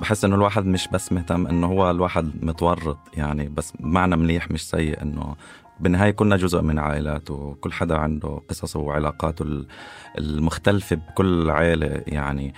[0.00, 4.68] بحس إنه الواحد مش بس مهتم إنه هو الواحد متورط يعني بس معنى مليح مش
[4.68, 5.36] سيء إنه
[5.80, 9.64] بالنهاية كلنا جزء من عائلات وكل حدا عنده قصصه وعلاقاته
[10.18, 12.54] المختلفة بكل عائلة يعني.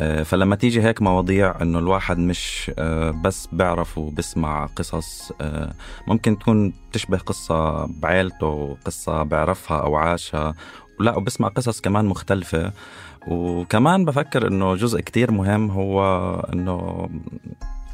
[0.00, 5.72] آه، فلما تيجي هيك مواضيع إنه الواحد مش آه، بس بيعرف وبسمع قصص آه،
[6.06, 10.54] ممكن تكون تشبه قصة بعائلته قصة بيعرفها أو عاشها
[11.00, 12.72] لا وبسمع قصص كمان مختلفة.
[13.28, 16.00] وكمان بفكر إنه جزء كتير مهم هو
[16.52, 17.08] إنه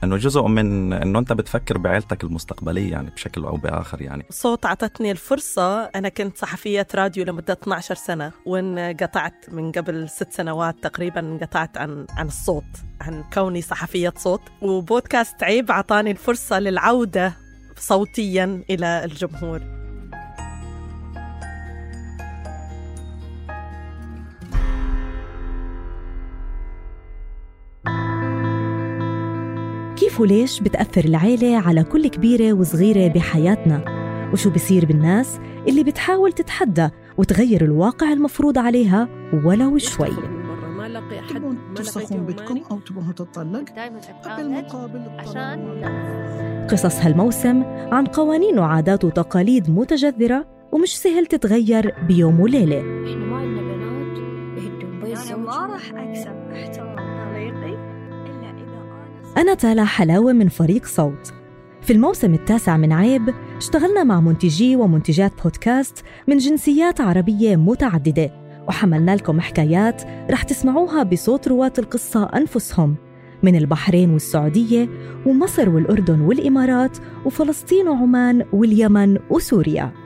[0.05, 4.25] إنه جزء من إنه أنت بتفكر بعيلتك المستقبلية يعني بشكل أو بآخر يعني.
[4.31, 5.83] صوت اعطتني الفرصة.
[5.83, 8.33] أنا كنت صحفية راديو لمدة 12 سنة.
[8.47, 12.64] وانقطعت من قبل ست سنوات تقريبا انقطعت عن عن الصوت
[13.00, 14.42] عن كوني صحفية صوت.
[14.62, 17.33] وبودكاست عيب اعطاني الفرصة للعودة
[17.77, 19.83] صوتيا إلى الجمهور.
[30.14, 33.84] كيف وليش بتأثر العيلة على كل كبيرة وصغيرة بحياتنا؟
[34.32, 36.88] وشو بصير بالناس اللي بتحاول تتحدى
[37.19, 39.08] وتغير الواقع المفروض عليها
[39.44, 40.10] ولو شوي؟
[40.78, 44.00] ما لقي احد تبون ترسخون بيتكم أو تبون تطلق دائما
[44.36, 52.78] بالمقابل عشان قصص هالموسم عن قوانين وعادات وتقاليد متجذرة ومش سهل تتغير بيوم وليلة.
[52.78, 54.19] إحنا ما عندنا بنات
[55.04, 56.44] بي أنا ما راح أكسب.
[59.37, 61.33] أنا تالا حلاوة من فريق صوت.
[61.83, 68.31] في الموسم التاسع من عيب اشتغلنا مع منتجي ومنتجات بودكاست من جنسيات عربية متعددة
[68.69, 72.97] وحملنا لكم حكايات رح تسمعوها بصوت رواة القصة أنفسهم
[73.43, 74.89] من البحرين والسعودية
[75.27, 80.03] ومصر والأردن والإمارات وفلسطين وعمان واليمن وسوريا.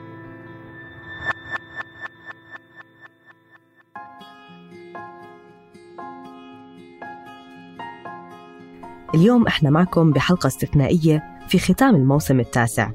[9.15, 12.91] اليوم إحنا معكم بحلقة استثنائية في ختام الموسم التاسع.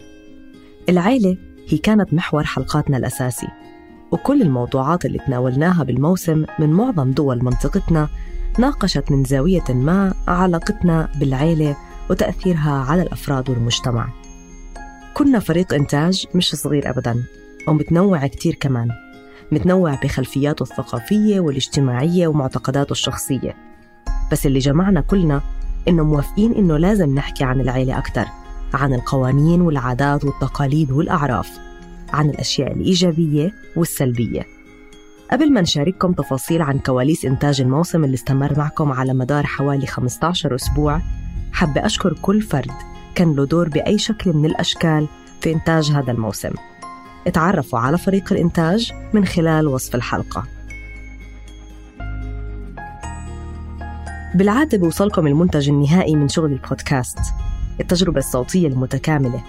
[0.88, 1.36] العيلة
[1.68, 3.48] هي كانت محور حلقاتنا الأساسي،
[4.10, 8.08] وكل الموضوعات اللي تناولناها بالموسم من معظم دول منطقتنا
[8.58, 11.76] ناقشت من زاوية ما علاقتنا بالعيلة
[12.10, 14.08] وتأثيرها على الأفراد والمجتمع.
[15.14, 17.24] كنا فريق إنتاج مش صغير أبداً،
[17.68, 18.88] ومتنوع كتير كمان،
[19.52, 23.56] متنوع بخلفياته الثقافية والاجتماعية ومعتقداته الشخصية.
[24.32, 25.40] بس اللي جمعنا كلنا
[25.88, 28.24] إنه موافقين إنه لازم نحكي عن العيلة أكتر
[28.74, 31.58] عن القوانين والعادات والتقاليد والأعراف
[32.12, 34.46] عن الأشياء الإيجابية والسلبية.
[35.32, 40.54] قبل ما نشارككم تفاصيل عن كواليس إنتاج الموسم اللي استمر معكم على مدار حوالي 15
[40.54, 41.00] أسبوع
[41.52, 42.72] حابة أشكر كل فرد
[43.14, 45.08] كان له دور بأي شكل من الأشكال
[45.40, 46.52] في إنتاج هذا الموسم.
[47.26, 50.44] اتعرفوا على فريق الإنتاج من خلال وصف الحلقة.
[54.34, 57.18] بالعادة بوصلكم المنتج النهائي من شغل البودكاست
[57.80, 59.42] التجربة الصوتية المتكاملة.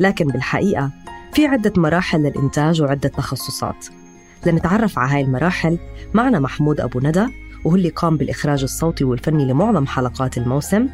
[0.00, 0.90] لكن بالحقيقة
[1.32, 3.86] في عدة مراحل للإنتاج وعدة تخصصات.
[4.46, 5.78] لنتعرف على هاي المراحل
[6.14, 7.26] معنا محمود أبو ندى
[7.64, 10.88] وهو اللي قام بالإخراج الصوتي والفني لمعظم حلقات الموسم.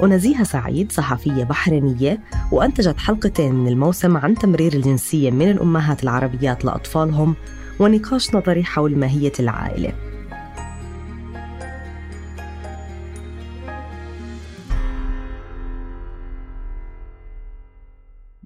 [0.00, 2.20] ونزيهة سعيد صحفية بحرينية
[2.52, 7.34] وأنتجت حلقتين من الموسم عن تمرير الجنسية من الأمهات العربيات لأطفالهم
[7.80, 10.13] ونقاش نظري حول ماهية العائلة.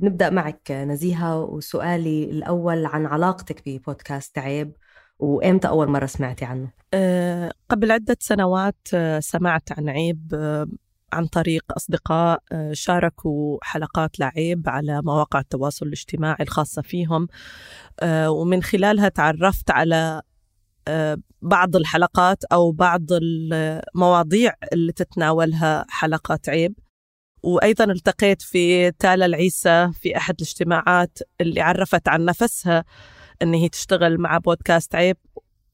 [0.03, 4.73] نبدأ معك نزيهة وسؤالي الأول عن علاقتك ببودكاست عيب
[5.19, 10.67] وإمتى أول مرة سمعتي عنه؟ آه، قبل عدة سنوات آه، سمعت عن عيب آه،
[11.13, 12.43] عن طريق أصدقاء
[12.73, 17.29] شاركوا حلقات لعيب على مواقع التواصل الاجتماعي الخاصة فيهم
[18.29, 20.23] ومن خلالها تعرفت على
[21.43, 26.75] بعض الحلقات أو بعض المواضيع اللي تتناولها حلقات عيب
[27.43, 32.85] وأيضا التقيت في تالا العيسى في أحد الاجتماعات اللي عرفت عن نفسها
[33.43, 35.17] أن هي تشتغل مع بودكاست عيب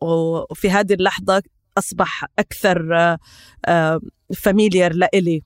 [0.00, 1.42] وفي هذه اللحظة
[1.78, 3.16] أصبح أكثر
[4.36, 5.42] فاميليار لإلي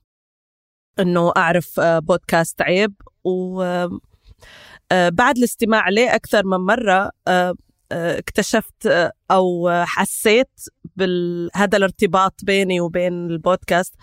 [1.01, 2.95] أنه أعرف بودكاست عيب.
[3.25, 3.63] و
[4.93, 7.11] بعد الاستماع له أكثر من مرة
[7.93, 10.61] اكتشفت أو حسيت
[10.97, 13.95] بهذا الارتباط بيني وبين البودكاست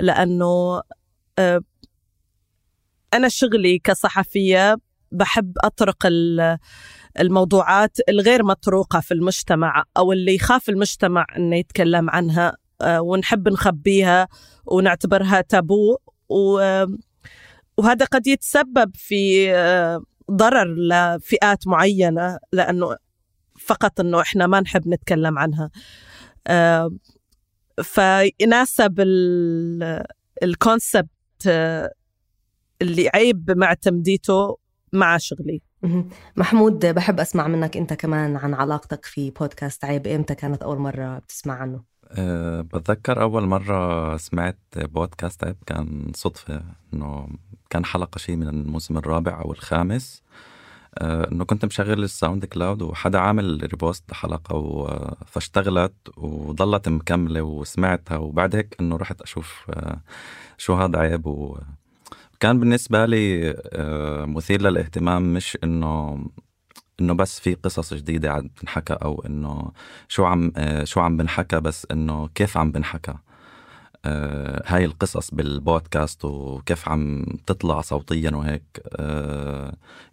[0.00, 0.82] لأنه
[3.14, 4.76] أنا شغلي كصحفية
[5.12, 6.06] بحب أطرق
[7.20, 14.28] الموضوعات الغير مطروقة في المجتمع أو اللي يخاف المجتمع أنه يتكلم عنها ونحب نخبيها
[14.66, 15.96] ونعتبرها تابو.
[17.78, 19.52] وهذا قد يتسبب في
[20.30, 22.96] ضرر لفئات معينة لأنه
[23.60, 25.70] فقط أنه إحنا ما نحب نتكلم عنها.
[27.82, 28.94] فيناسب
[30.42, 31.08] ال concept
[32.82, 34.58] اللي عيب معتمدته
[34.92, 35.62] مع شغلي.
[36.36, 40.06] محمود بحب أسمع منك أنت كمان عن علاقتك في بودكاست عيب.
[40.06, 46.62] إمتى كانت أول مرة بتسمع عنه؟ أه بتذكر أول مرة سمعت بودكاست عيب كان صدفة
[46.94, 47.28] إنه
[47.70, 50.22] كان حلقة شيء من الموسم الرابع أو الخامس.
[50.22, 50.57] أه
[51.02, 58.76] إنه كنت مشغل ال SoundCloud وحدا عامل repost لحلقة فاشتغلت وضلت مكملة وسمعتها وبعد هيك
[58.80, 60.00] إنه رحت أشوف أه
[60.58, 61.58] شو هذا عيب و
[62.40, 63.54] كان بالنسبة لي
[64.26, 66.24] مثير للاهتمام مش إنه
[67.00, 69.72] إنه بس في قصص جديدة عم تنحكى أو إنه
[70.08, 70.52] شو عم
[70.84, 73.14] شو عم بنحكى بس إنه كيف عم بنحكى.
[74.66, 78.80] هاي القصص بالبودكاست وكيف عم تطلع صوتيا وهيك.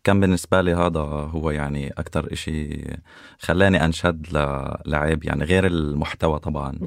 [0.03, 2.83] كان بالنسبة لي هذا هو يعني أكتر إشي
[3.39, 4.27] خلاني أنشد
[4.85, 6.79] لعيب يعني غير المحتوى طبعا.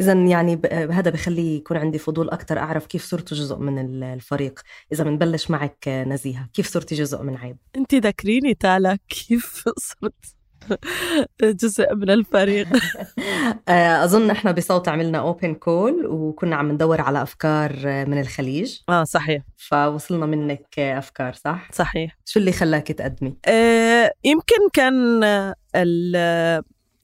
[0.00, 4.60] إذا يعني هذا بخلي يكون عندي فضول أكتر أعرف كيف صرت جزء من الفريق.
[4.92, 6.48] إذا بنبلش معك نزيهة.
[6.52, 8.98] كيف صرتي جزء من عيب؟ أنت ذكريني تالا.
[9.08, 10.37] كيف صرت؟
[11.62, 12.68] جزء من الفريق.
[14.04, 18.78] أظن إحنا بصوت عملنا اوبن كول وكنا عم ندور على أفكار من الخليج.
[18.88, 19.42] آه صحيح.
[19.56, 22.18] فوصلنا منك أفكار صح؟ صحيح.
[22.24, 25.24] شو اللي خلاك تقدمي؟ آه يمكن كان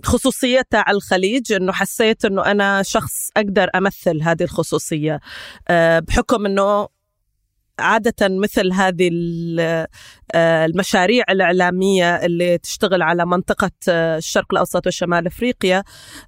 [0.02, 5.20] الخصوصية تاع الخليج إنه حسيت إنه أنا شخص أقدر أمثل هذه الخصوصية.
[5.68, 6.93] أه بحكم إنه
[7.78, 9.10] عادة مثل هذه
[10.34, 15.84] المشاريع الإعلامية اللي تشتغل على منطقة الشرق الأوسط وشمال أفريقيا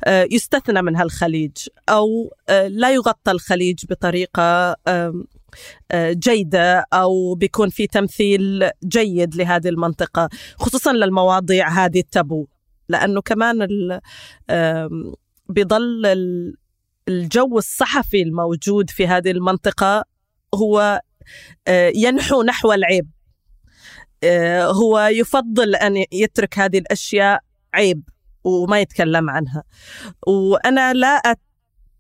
[0.09, 1.53] يستثنى منها الخليج
[1.89, 2.35] أو
[2.69, 4.77] لا يغطى الخليج بطريقة
[5.95, 12.47] جيدة أو بيكون في تمثيل جيد لهذه المنطقة خصوصا للمواضيع هذه التابو.
[12.89, 13.69] لأنه كمان
[15.49, 16.03] بيضل
[17.09, 20.05] الجو الصحفي الموجود في هذه المنطقة
[20.55, 21.01] هو
[21.95, 23.11] ينحو نحو العيب.
[24.63, 27.41] هو يفضل أن يترك هذه الأشياء
[27.75, 28.03] عيب
[28.45, 29.63] وما يتكلم عنها.
[30.27, 31.37] وأنا لا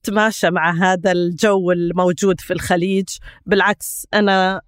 [0.05, 3.08] أتماشى مع هذا الجو الموجود في الخليج
[3.46, 4.61] بالعكس أنا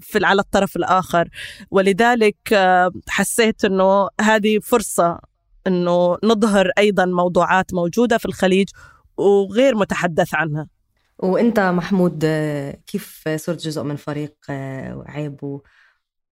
[0.00, 1.28] في على الطرف الآخر.
[1.70, 2.36] ولذلك
[3.08, 5.18] حسيت أنه هذه فرصة
[5.66, 8.68] أنه نظهر أيضا موضوعات موجودة في الخليج
[9.16, 10.66] وغير متحدث عنها.
[11.18, 12.24] وانت محمود
[12.86, 14.34] كيف صرت جزء من فريق
[15.06, 15.60] عيب؟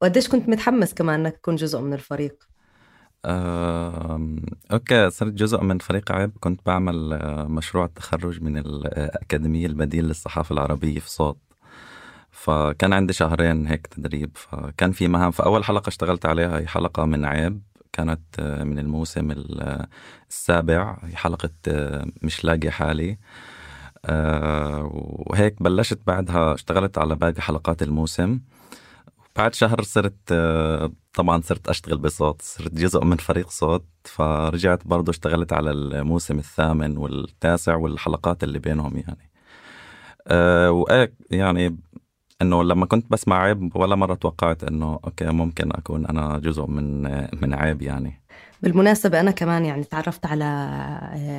[0.02, 2.44] وقديش كنت متحمس كمان إنك تكون جزء من الفريق؟
[3.24, 4.36] أه،
[4.72, 6.32] أوكي صرت جزء من فريق عيب.
[6.40, 11.38] كنت بعمل مشروع التخرج من الأكاديمية البديل للصحافة العربية في صوت.
[12.30, 14.30] فكان عندي شهرين هيك تدريب.
[14.34, 15.30] فكان في مهام.
[15.30, 17.62] فأول حلقة اشتغلت عليها هي حلقة من عيب.
[17.92, 19.34] كانت من الموسم
[20.30, 20.98] السابع.
[21.02, 21.50] هي حلقة
[22.22, 23.18] مش لاقي حالي.
[24.04, 28.40] أه وهيك بلشت بعدها اشتغلت على باقي حلقات الموسم.
[29.36, 33.86] بعد شهر صرت أه طبعا صرت أشتغل بصوت صرت جزء من فريق صوت.
[34.04, 39.30] فرجعت برضه اشتغلت على الموسم الثامن والتاسع والحلقات اللي بينهم يعني.
[40.28, 41.76] أه وإيه يعني
[42.42, 47.02] إنه لما كنت بسمع عيب ولا مرة توقعت إنه okay ممكن أكون أنا جزء من
[47.42, 48.23] من عيب يعني.
[48.64, 50.44] بالمناسبة أنا كمان يعني تعرفت على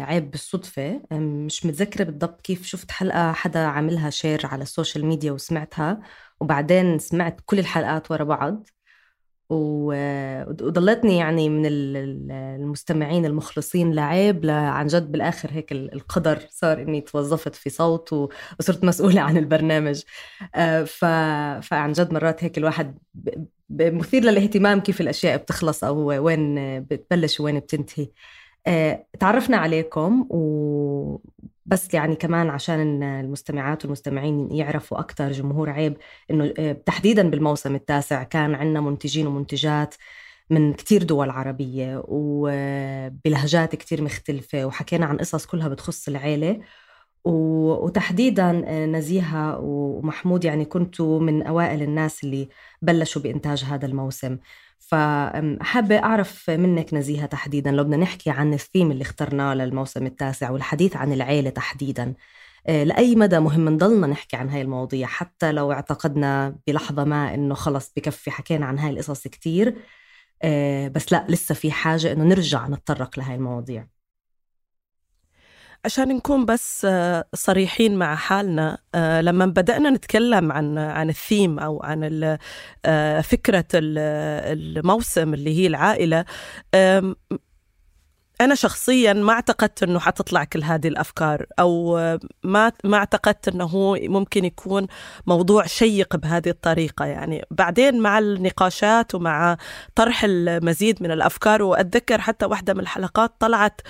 [0.07, 1.01] عيب بالصدفة.
[1.11, 5.99] مش متذكرة بالضبط كيف شفت حلقة حدا عاملها share على ال social media وسمعتها
[6.39, 8.67] وبعدين سمعت كل الحلقات ورا بعض.
[9.49, 11.65] وضلتني يعني من
[12.31, 19.21] المستمعين المخلصين لعيب عن جد بالآخر هيك القدر صار إني توظفت في صوت وصرت مسؤولة
[19.21, 20.01] عن البرنامج.
[21.61, 22.97] فعن جد مرات هيك الواحد
[23.69, 28.07] مثير للاهتمام كيف الأشياء بتخلص أو وين بتبلش ووين بتنتهي.
[28.67, 30.27] آه، تعرفنا عليكم
[31.65, 35.97] وبس يعني كمان عشان المستمعات والمستمعين يعرفوا أكثر جمهور عيب
[36.31, 39.95] إنه آه، تحديدا بالموسم التاسع كان عندنا منتجين ومنتجات
[40.49, 46.61] من كتير دول عربية وبلهجات كتير مختلفة وحكينا عن قصص كلها بتخص العيلة
[47.25, 48.51] وتحديدا
[48.85, 52.49] نزيهة ومحمود يعني كنتوا من أوائل الناس اللي
[52.81, 54.37] بلشوا بإنتاج هذا الموسم.
[54.87, 60.95] فحابة أعرف منك نزيهة تحديدا لو بدنا نحكي عن الثيم اللي اخترناه للموسم التاسع والحديث
[60.95, 62.13] عن العيلة تحديدا.
[62.67, 67.55] آه، لأي مدى مهم نضلنا نحكي عن هاي المواضيع؟ حتى لو اعتقدنا بلحظة ما إنه
[67.55, 69.75] خلص بكفي حكينا عن هاي القصص كتير
[70.43, 73.87] آه، بس لا لسه في حاجة إنه نرجع نتطرق لهاي المواضيع.
[75.85, 81.83] عشان نكون بس آه، صريحين مع حالنا آه، لما بدأنا نتكلم عن عن الثيم أو
[81.83, 82.37] عن
[83.21, 86.25] فكرة الموسم اللي هي العائلة
[88.41, 91.97] أنا شخصيا ما اعتقدت أنه حتطلع كل هذه الأفكار أو
[92.43, 94.87] ما ما اعتقدت أنه هو ممكن يكون
[95.27, 97.05] موضوع شيق بهذه الطريقة.
[97.05, 99.57] يعني بعدين مع النقاشات ومع
[99.95, 103.81] طرح المزيد من الأفكار وأتذكر حتى واحدة من الحلقات طلعت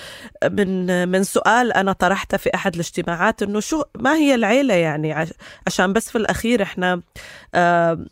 [0.52, 5.28] من من سؤال أنا طرحته في أحد الاجتماعات أنه شو ما هي العيلة يعني؟
[5.68, 7.02] عشان بس في الأخير إحنا
[7.56, 8.06] آه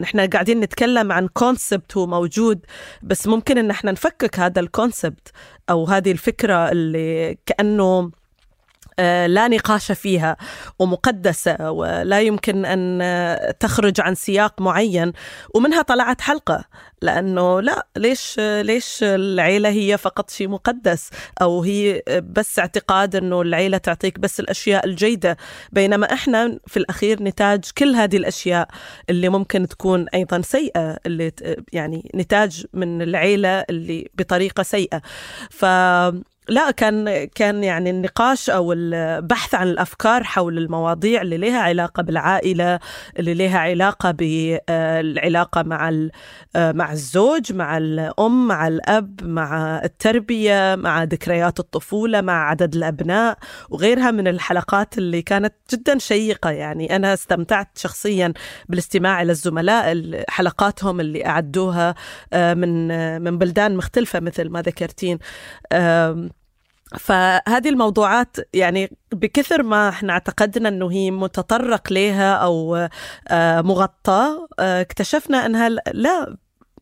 [0.00, 2.60] نحن قاعدين نتكلم عن كونسبت هو موجود
[3.02, 5.32] بس ممكن إن إحنا نفكك هذا الكونسبت
[5.70, 8.10] أو هذه الفكرة اللي كأنه آه،
[8.98, 10.36] لا نقاش فيها
[10.78, 13.02] ومقدسة ولا يمكن أن
[13.60, 15.12] تخرج عن سياق معين.
[15.54, 16.64] ومنها طلعت حلقة
[17.02, 21.10] لأنه لا ليش ليش العيلة هي فقط شيء مقدس؟
[21.42, 25.36] أو هي بس اعتقاد أنه العيلة تعطيك بس الأشياء الجيدة
[25.72, 28.68] بينما إحنا في الأخير نتاج كل هذه الأشياء
[29.10, 31.32] اللي ممكن تكون أيضا سيئة اللي
[31.72, 35.02] يعني نتاج من العيلة اللي بطريقة سيئة.
[35.50, 35.64] ف
[36.48, 42.78] لا كان كان يعني النقاش أو البحث عن الأفكار حول المواضيع اللي لها علاقة بالعائلة
[43.18, 46.08] اللي لها علاقة بالعلاقه مع
[46.56, 53.38] مع الزوج مع الأم مع الأب مع التربية مع ذكريات الطفولة مع عدد الأبناء
[53.70, 56.50] وغيرها من الحلقات اللي كانت جدا شيقة.
[56.50, 58.32] يعني أنا استمتعت شخصيا
[58.68, 61.94] بالاستماع إلى الزملاء حلقاتهم اللي أعدوها
[62.32, 62.88] آه، من
[63.22, 65.18] من بلدان مختلفة مثل ما ذكرتين.
[66.94, 72.88] فهذه الموضوعات يعني بكثر ما إحنا اعتقدنا انه هي متطرق لها أو
[73.28, 76.36] آه، مغطاة آه، اكتشفنا انها لا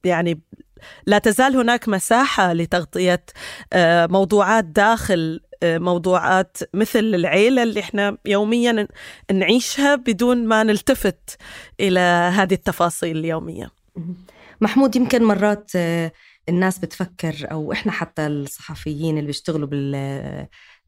[0.04, 0.40] يعني
[1.06, 3.24] لا تزال هناك مساحة لتغطية
[3.72, 8.88] آه، موضوعات داخل موضوعات مثل العيلة اللي إحنا يوميا
[9.32, 11.36] نعيشها بدون ما نلتفت
[11.80, 12.00] إلى
[12.34, 13.70] هذه التفاصيل اليومية.
[14.60, 15.70] محمود يمكن مرات
[16.48, 19.94] الناس بتفكر أو إحنا حتى الصحفيين اللي بيشتغلوا بال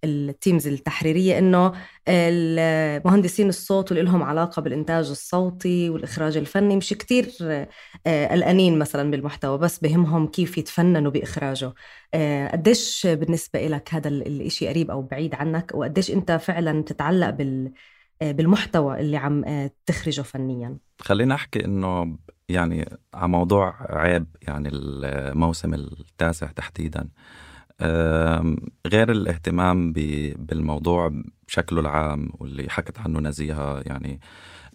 [0.04, 1.72] التيمز التحريرية إنه
[2.08, 7.30] المهندسين الصوت واللي لهم علاقة بالإنتاج الصوتي والإخراج الفني مش كتير
[8.06, 11.72] آه، قلقانين مثلا بالمحتوى بس بهمهم كيف يتفننوا بإخراجه.
[12.14, 17.72] آه، قديش بالنسبة لك هذا الإشي قريب أو بعيد عنك؟ وقديش أنت فعلا تتعلق بال
[18.22, 22.16] آه، بالمحتوى اللي عم تخرجه فنيا؟ خلينا أحكي إنه
[22.48, 27.08] يعني على موضوع عيب يعني الموسم التاسع تحديدا.
[28.86, 29.92] غير الاهتمام
[30.36, 31.12] بالموضوع
[31.48, 34.20] بشكله العام واللي حكت عنه نزيهة يعني.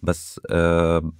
[0.02, 0.40] بس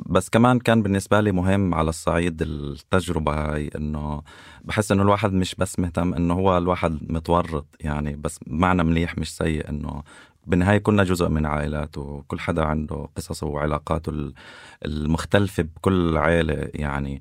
[0.07, 4.23] بس كمان كان بالنسبة لي مهم على الصعيد التجربة هاي إنه
[4.65, 9.37] بحس إنه الواحد مش بس مهتم إنه هو الواحد متورط يعني بس معنى مليح مش
[9.37, 10.03] سيء إنه
[10.47, 14.33] بالنهاية كنا جزء من عائلات وكل حدا عنده قصصه وعلاقاته
[14.85, 17.21] المختلفة بكل عائلة يعني.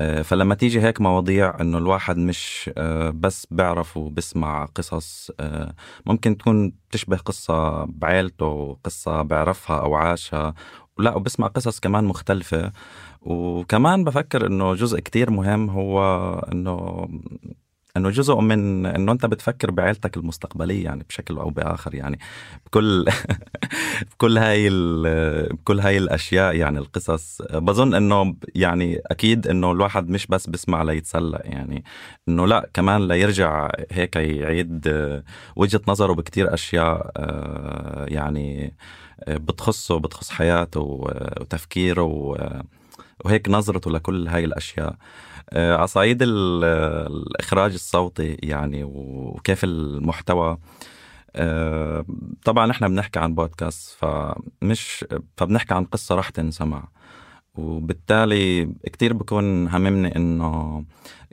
[0.00, 5.74] آه، فلما تيجي هيك مواضيع إنه الواحد مش آه، بس بيعرف وبسمع قصص آه،
[6.06, 10.54] ممكن تكون تشبه قصة بعائلته قصة بيعرفها أو عاشها.
[10.98, 12.72] لا وبسمع قصص كمان مختلفة.
[13.22, 16.00] وكمان بفكر إنه جزء كتير مهم هو
[16.52, 17.08] إنه
[17.96, 22.18] إنه جزء من إنه أنت بتفكر بعيلتك المستقبلية يعني بشكل أو بآخر يعني
[22.66, 23.04] بكل
[24.12, 24.70] بكل هاي
[25.50, 27.42] بكل هاي الأشياء يعني القصص.
[27.42, 31.84] بظن إنه يعني أكيد إنه الواحد مش بس بسمع ليتسلى يعني
[32.28, 34.88] إنه لا كمان ليرجع هيك يعيد
[35.56, 38.74] وجهة نظره بكتير أشياء آه، يعني
[39.28, 42.02] بتخصه بتخص حياته وتفكيره
[43.24, 44.88] وهيك نظرته لكل هاي الأشياء.
[44.88, 44.96] آه،
[45.52, 50.58] على صعيد الإخراج الصوتي يعني وكيف المحتوى.
[51.36, 52.04] آه،
[52.44, 55.04] طبعا إحنا بنحكي عن بودكاست فمش
[55.36, 56.88] فبنحكي عن قصة راح تنسمع.
[57.54, 60.84] وبالتالي كتير بكون هممني إنه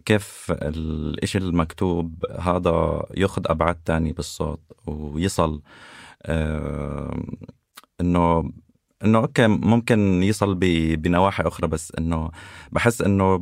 [0.06, 5.62] كيف الإشي المكتوب هذا ياخد أبعاد تانية بالصوت ويصل.
[6.24, 7.20] آه
[8.02, 8.52] إنه
[9.04, 10.56] إنه أوكي ممكن يصل
[10.96, 12.32] بنواحي أخرى بس إنه
[12.72, 13.38] بحس إنه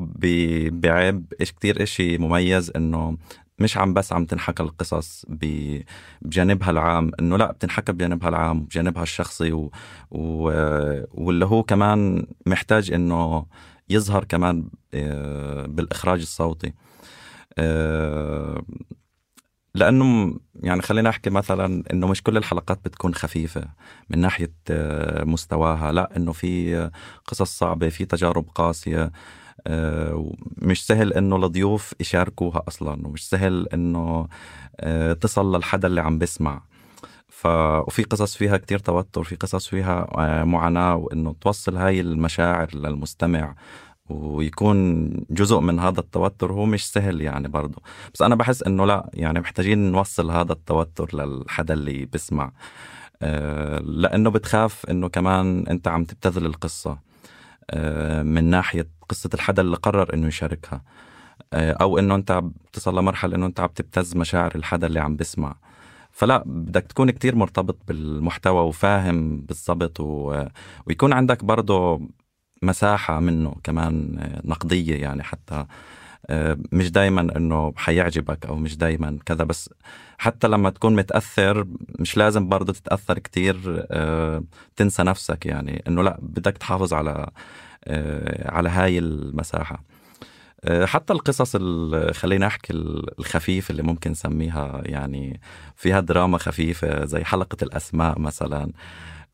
[0.72, 3.18] بعيب إيش كتير إشي مميز إنه
[3.60, 7.12] مش عم بس عم تنحكى القصص بجانبها العام.
[7.20, 9.72] إنه لا بتنحكى بجانبها العام بجانبها الشخصي و...
[10.12, 10.44] و...
[11.12, 13.46] واللي هو كمان محتاج إنه
[13.90, 16.74] يظهر كمان آه، بالإخراج الصوتي.
[17.58, 18.62] آه،
[19.78, 23.64] لأنه يعني خلينا أحكي مثلا إنه مش كل الحلقات بتكون خفيفة
[24.10, 26.90] من ناحية آه، مستواها لا إنه في
[27.28, 29.12] قصص صعبة في تجارب قاسية
[29.68, 34.28] آه، مش سهل إنه الضيوف يشاركوها أصلا ومش سهل إنه
[34.80, 36.62] آه، تصل للحدا اللي عم بسمع.
[37.30, 37.48] ف...
[37.88, 40.08] وفي قصص فيها كتير توتر في قصص فيها
[40.44, 43.56] معاناة وإنه توصل هاي المشاعر للمستمع.
[44.10, 47.82] ويكون جزء من هذا التوتر هو مش سهل يعني برضه.
[48.14, 52.52] بس أنا بحس إنه لا يعني محتاجين نوصل هذا التوتر للحدا اللي بسمع
[53.22, 57.00] آه، لأنه بتخاف إنه كمان أنت عم تبتذل القصة
[57.70, 60.82] آه، من ناحية قصة الحدا اللي قرر إنه يشاركها.
[61.54, 65.56] آه، أو إنه أنت بتصل لمرحلة إنه أنت عم تبتز مشاعر الحدا اللي عم بسمع
[66.12, 70.44] فلا بدك تكون كتير مرتبط بالمحتوى وفاهم بالضبط و...
[70.88, 72.02] ويكون عندك برضه
[72.62, 75.66] مساحة منه كمان نقدية يعني حتى
[76.30, 79.70] آه، مش دايما إنه حيعجبك أو مش دايما كذا بس
[80.18, 81.68] حتى لما تكون متأثر
[82.00, 84.44] مش لازم برضه تتأثر كتير آه،
[84.76, 87.30] تنسى نفسك يعني إنه لا بدك تحافظ على
[87.86, 89.84] آه، على هاي المساحة.
[90.84, 91.58] حتى القصص
[92.12, 92.74] خلينا أحكي
[93.20, 95.42] الخفيف اللي ممكن نسميها يعني
[95.76, 98.64] فيها دراما خفيفة زي حلقة الأسماء مثلا.
[98.64, 98.72] آه،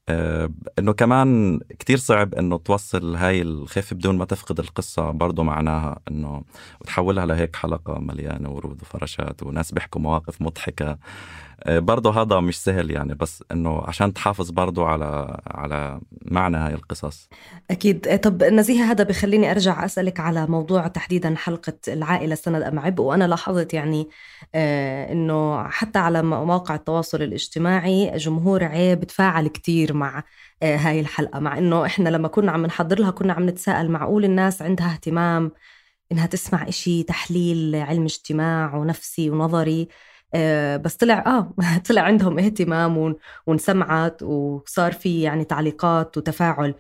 [0.09, 6.43] إنه كمان كتير صعب إنه توصل هاي الخفة بدون ما تفقد القصة برضه معناها إنه
[6.81, 10.97] وتحولها لهيك حلقة مليانة ورود وفراشات وناس بيحكوا مواقف مضحكة.
[11.63, 16.73] آه، برضه هذا مش سهل يعني بس إنه عشان تحافظ برضه على على معنى هاي
[16.73, 17.29] القصص.
[17.71, 18.07] أكيد.
[18.07, 23.03] آه، طب نزيهة هذا بخليني أرجع أسألك على موضوع تحديدا حلقة العائلة سند أم عبء.
[23.03, 24.09] وأنا لاحظت يعني
[24.55, 30.23] آه إنه حتى على مواقع التواصل الاجتماعي جمهور عيب تفاعل كثير مع
[30.63, 34.25] آه هاي الحلقة مع إنه إحنا لما كنا عم نحضر لها كنا عم نتساءل معقول
[34.25, 35.51] الناس عندها اهتمام
[36.11, 39.87] إنها تسمع إشي تحليل علم اجتماع ونفسي ونظري
[40.35, 41.53] آه، بس طلع آه
[41.89, 43.15] طلع عندهم اهتمام
[43.47, 46.75] وانسمعت وصار في يعني تعليقات وتفاعل.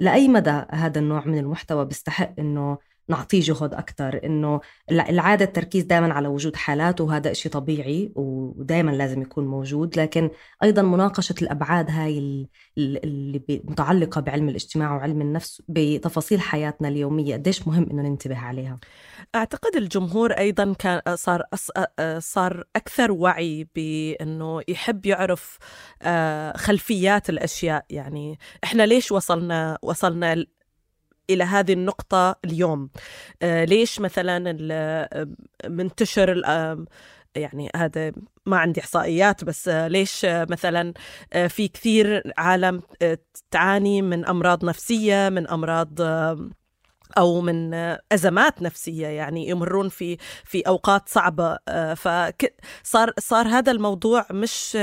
[0.00, 6.12] لأي مدى هذا النوع من المحتوى بيستحق إنه نعطيه جهد أكثر إنه العادة التركيز دائما
[6.12, 10.30] على وجود حالات وهذا إشي طبيعي ودائما لازم يكون موجود لكن
[10.62, 17.90] أيضا مناقشة الأبعاد هاي اللي متعلقة بعلم الاجتماع وعلم النفس بتفاصيل حياتنا اليومية قديش مهم
[17.90, 18.78] إنه ننتبه عليها؟
[19.34, 21.42] أعتقد الجمهور أيضا كان صار
[22.18, 25.58] صار أكثر وعي بأنه يحب يعرف
[26.56, 27.84] خلفيات الأشياء.
[27.90, 30.44] يعني إحنا ليش وصلنا وصلنا
[31.30, 32.90] إلى هذه النقطة اليوم.
[33.42, 35.28] آه ليش مثلا آه،
[35.68, 36.42] منتشر
[37.36, 38.12] يعني هذا
[38.46, 40.94] ما عندي إحصائيات بس آه، ليش آه، مثلا
[41.48, 42.82] في كثير عالم
[43.50, 46.00] تعاني من أمراض نفسية من أمراض
[47.18, 47.74] أو من
[48.12, 51.58] أزمات نفسية يعني يمرون في في أوقات صعبة.
[51.96, 54.76] فصار صار هذا الموضوع مش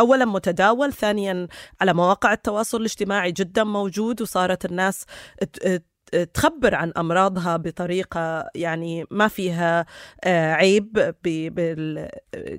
[0.00, 1.48] اولا متداول ثانيا
[1.80, 5.06] على مواقع التواصل الاجتماعي جدا موجود وصارت الناس
[6.34, 9.86] تخبر عن أمراضها بطريقة يعني ما فيها
[10.24, 11.14] آه، عيب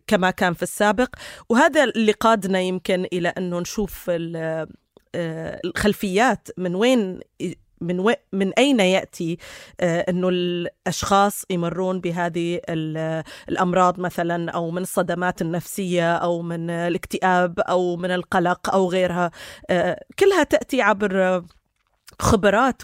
[0.07, 1.15] كما كان في السابق.
[1.49, 4.67] وهذا اللي قادنا يمكن إلى انه نشوف آه،
[5.65, 7.19] الخلفيات من وين
[7.85, 8.13] من و...
[8.33, 9.37] من أين يأتي
[9.79, 12.61] آه إنه الأشخاص يمرون بهذه
[13.49, 19.31] الأمراض مثلا أو من الصدمات النفسية أو من الاكتئاب أو من القلق أو غيرها؟
[19.69, 21.43] آه كلها تأتي عبر
[22.19, 22.81] خبرات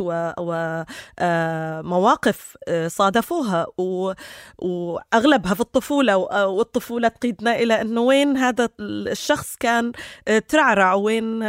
[1.20, 3.67] ومواقف آه، آه، صادفوها.
[4.58, 6.17] وأغلبها في الطفولة
[6.48, 9.91] والطفولة تقيدنا إلى إنه وين هذا الشخص كان
[10.28, 11.41] آه، ترعرع وين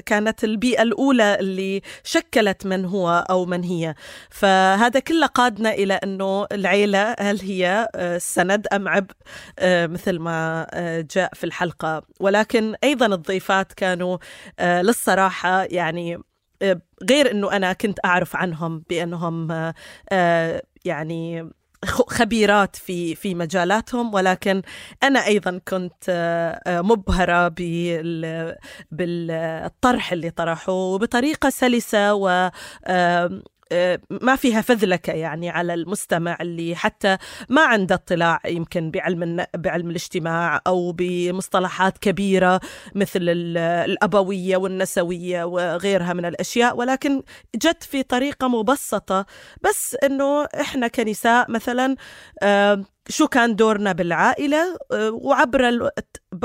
[0.00, 3.94] كانت البيئة الأولى اللي شكلت من هو أو من هي.
[4.30, 7.88] فهذا كله قادنا إلى إنه العيلة هل هي
[8.18, 9.14] سند أم عبء
[9.62, 10.66] مثل ما
[11.14, 12.02] جاء في الحلقة.
[12.20, 14.18] ولكن أيضا الضيفات كانوا
[14.60, 16.18] للصراحة يعني
[17.10, 19.48] غير إنه أنا كنت أعرف عنهم بأنهم
[20.10, 21.50] آه، يعني
[21.84, 24.62] خبيرات في في مجالاتهم ولكن
[25.02, 26.04] أنا أيضا كنت
[26.68, 27.48] مبهرة
[28.90, 32.50] بالطرح اللي طرحوه بطريقه سلسة و
[34.10, 37.16] ما فيها فذلكة يعني على المستمع اللي حتى
[37.48, 42.60] ما عنده اطلاع يمكن بعلم بعلم الاجتماع أو بمصطلحات كبيرة
[42.94, 47.22] مثل الأبوية والنسوية وغيرها من الأشياء ولكن
[47.56, 49.26] جت في طريقة مبسطة.
[49.62, 51.96] بس إنه إحنا كنساء مثلا
[53.08, 55.90] شو كان دورنا بالعائلة آه، وعبر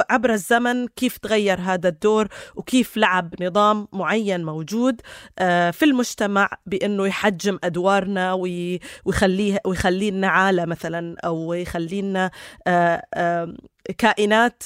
[0.09, 5.01] عبر الزمن كيف تغير هذا الدور وكيف لعب نظام معين موجود
[5.39, 12.31] آه، في المجتمع بأنه يحجم أدوارنا ويخليه ويخلينا عالة مثلا أو يخلينا
[12.67, 13.53] آه،
[13.97, 14.63] كائنات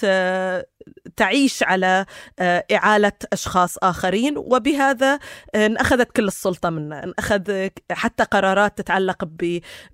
[1.15, 2.05] تعيش على
[2.39, 5.19] آه، إعالة أشخاص آخرين وبهذا
[5.55, 9.27] آه، انأخذت كل السلطة منا انأخذ حتى قرارات تتعلق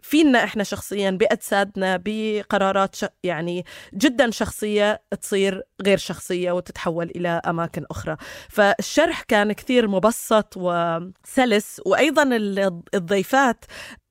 [0.02, 8.18] فينا إحنا شخصيا بأجسادنا بقرارات يعني جدا شخصية تصير غير شخصية وتتحول إلى أماكن أخرى.
[8.50, 12.24] فالشرح كان كثير مبسط وسلس وأيضا
[12.94, 13.66] الضيفات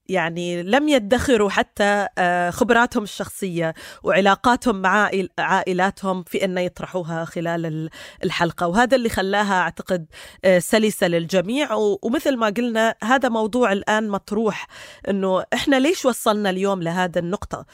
[0.09, 7.90] يعني لم يدخروا حتى آه، خبراتهم الشخصية وعلاقاتهم مع عائلاتهم في أن يطرحوها خلال
[8.25, 8.66] الحلقة.
[8.66, 10.07] وهذا اللي خلاها أعتقد
[10.45, 11.69] آه، سلسة للجميع.
[12.03, 14.66] ومثل ما قلنا هذا موضوع الآن مطروح
[15.09, 17.66] أنه إحنا ليش وصلنا اليوم لهذا النقطة؟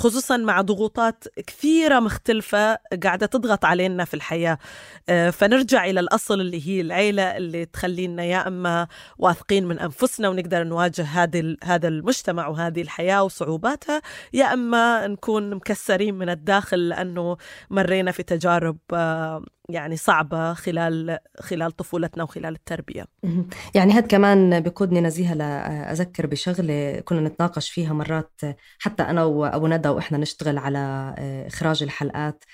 [0.00, 4.58] خصوصا مع ضغوطات كثيرة مختلفة قاعدة تضغط علينا في الحياة.
[5.08, 8.86] آه، فنرجع إلى الأصل اللي هي العيلة اللي تخلينا يا أما
[9.18, 16.14] واثقين من أنفسنا ونقدر نواجه هذا هذا المجتمع وهذه الحياة وصعوباتها يا أما نكون مكسرين
[16.14, 17.36] من الداخل لأنه
[17.70, 23.04] مرينا في تجارب آه، يعني صعبة خلال خلال طفولتنا وخلال التربية.
[23.74, 28.40] يعني هذا كمان بقودني نزيهة لأذكر بشغلة كنا نتناقش فيها مرات
[28.78, 32.44] حتى أنا وأبو ندى وإحنا نشتغل على آه، إخراج الحلقات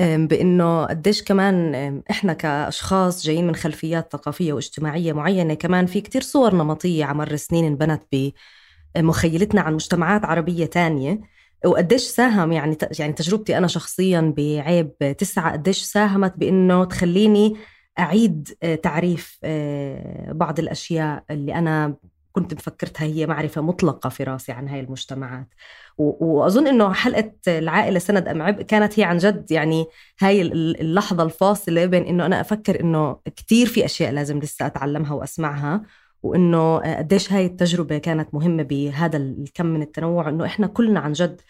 [0.00, 1.74] بإنه قديش كمان
[2.10, 7.30] إحنا كأشخاص جايين من خلفيات ثقافية واجتماعية معينة كمان في كتير صور نمطية على مر
[7.30, 8.02] السنين انبنت
[8.96, 11.20] بمخيلتنا عن مجتمعات عربية تانية.
[11.64, 17.56] وقديش ساهم يعني يعني تجربتي أنا شخصيا بعيب تسعة قديش ساهمت بإنه تخليني
[17.98, 21.96] أعيد آه، تعريف آه، بعض الأشياء اللي أنا
[22.32, 25.48] كنت مفكرتها هي معرفة مطلقة في راسي عن هاي المجتمعات.
[25.98, 29.86] وأظن إنه حلقة العائلة سند أم عبء كانت هي عن جد يعني
[30.20, 35.82] هاي اللحظة الفاصلة بين إنه أنا أفكر إنه كثير في أشياء لازم لسه أتعلمها وأسمعها
[36.26, 41.40] وإنه قديش هاي التجربة كانت مهمة بهذا الكم من التنوع إنه إحنا كلنا عن جد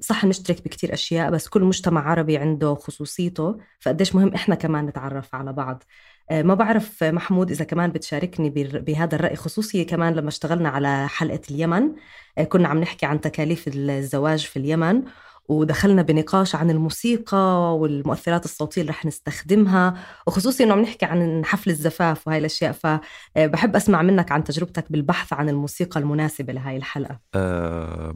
[0.00, 5.34] صح نشترك بكتير أشياء بس كل مجتمع عربي عنده خصوصيته فقديش مهم إحنا كمان نتعرف
[5.34, 5.82] على بعض.
[6.30, 11.40] آه، ما بعرف محمود إذا كمان بتشاركني بهذا الرأي خصوصي كمان لما اشتغلنا على حلقة
[11.50, 11.92] اليمن.
[12.38, 15.02] آه، كنا عم نحكي عن تكاليف الزواج في اليمن
[15.48, 19.94] ودخلنا بنقاش عن الموسيقى والمؤثرات الصوتية اللي رح نستخدمها
[20.26, 25.32] وخصوصي إنه عم نحكي عن حفل الزفاف وهي الأشياء فبحب أسمع منك عن تجربتك بالبحث
[25.32, 27.18] عن الموسيقى المناسبة لهي الحلقة.
[27.34, 28.12] أه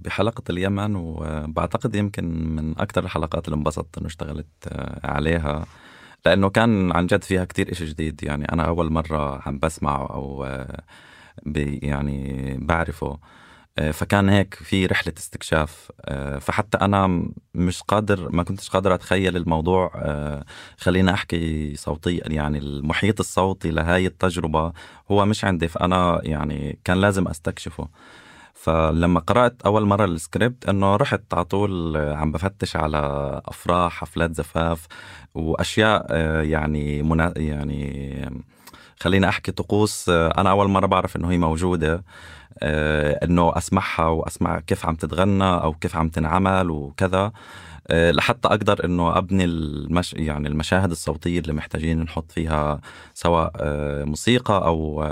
[0.00, 5.66] بحلقة اليمن وبعتقد يمكن من أكثر الحلقات اللي انبسطت إنه اشتغلت آه، عليها
[6.26, 8.24] لأنه كان عن جد فيها كتير إشي جديد.
[8.24, 10.82] يعني أنا أول مرة عم بسمعه أو آه،
[11.82, 13.06] يعني بعرفه.
[13.06, 13.18] آه،
[13.92, 15.90] فكان هيك في رحلة استكشاف.
[16.00, 19.92] آه، فحتى أنا مش قادر ما كنتش قادر أتخيل الموضوع.
[20.78, 24.72] خلينا أحكي صوتيا يعني المحيط الصوتي لهاي التجربة
[25.10, 27.88] هو مش عندي فأنا يعني كان لازم أستكشفه.
[28.54, 32.98] فلما قرأت أول مرة السكريبت إنه رحت على طول عم بفتش على
[33.46, 34.86] أفراح حفلات زفاف
[35.34, 36.14] وأشياء
[36.44, 38.30] يعني منا يعني
[39.00, 42.04] خليني أحكي طقوس أنا أول مرة بعرف إنه هي موجودة
[42.62, 47.32] إنه أسمعها وأسمع كيف عم تتغنى أو كيف عم تنعمل وكذا
[47.90, 52.80] لحتى أقدر إنه أبني المش يعني المشاهد الصوتية اللي محتاجين نحط فيها
[53.14, 53.52] سواء
[54.04, 55.04] موسيقى أو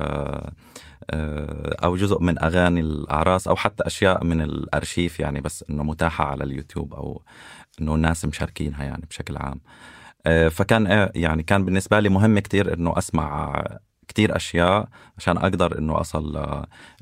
[1.11, 6.25] آه، أو جزء من أغاني الأعراس أو حتى أشياء من الأرشيف يعني بس إنه متاحة
[6.25, 7.23] على اليوتيوب أو
[7.81, 9.61] إنه الناس مشاركينها يعني بشكل عام.
[9.61, 9.96] آه،
[10.51, 13.53] فكان آه، يعني كان بالنسبة لي مهم كتير إنه أسمع
[14.09, 16.37] كتير أشياء عشان أقدر إنه أصل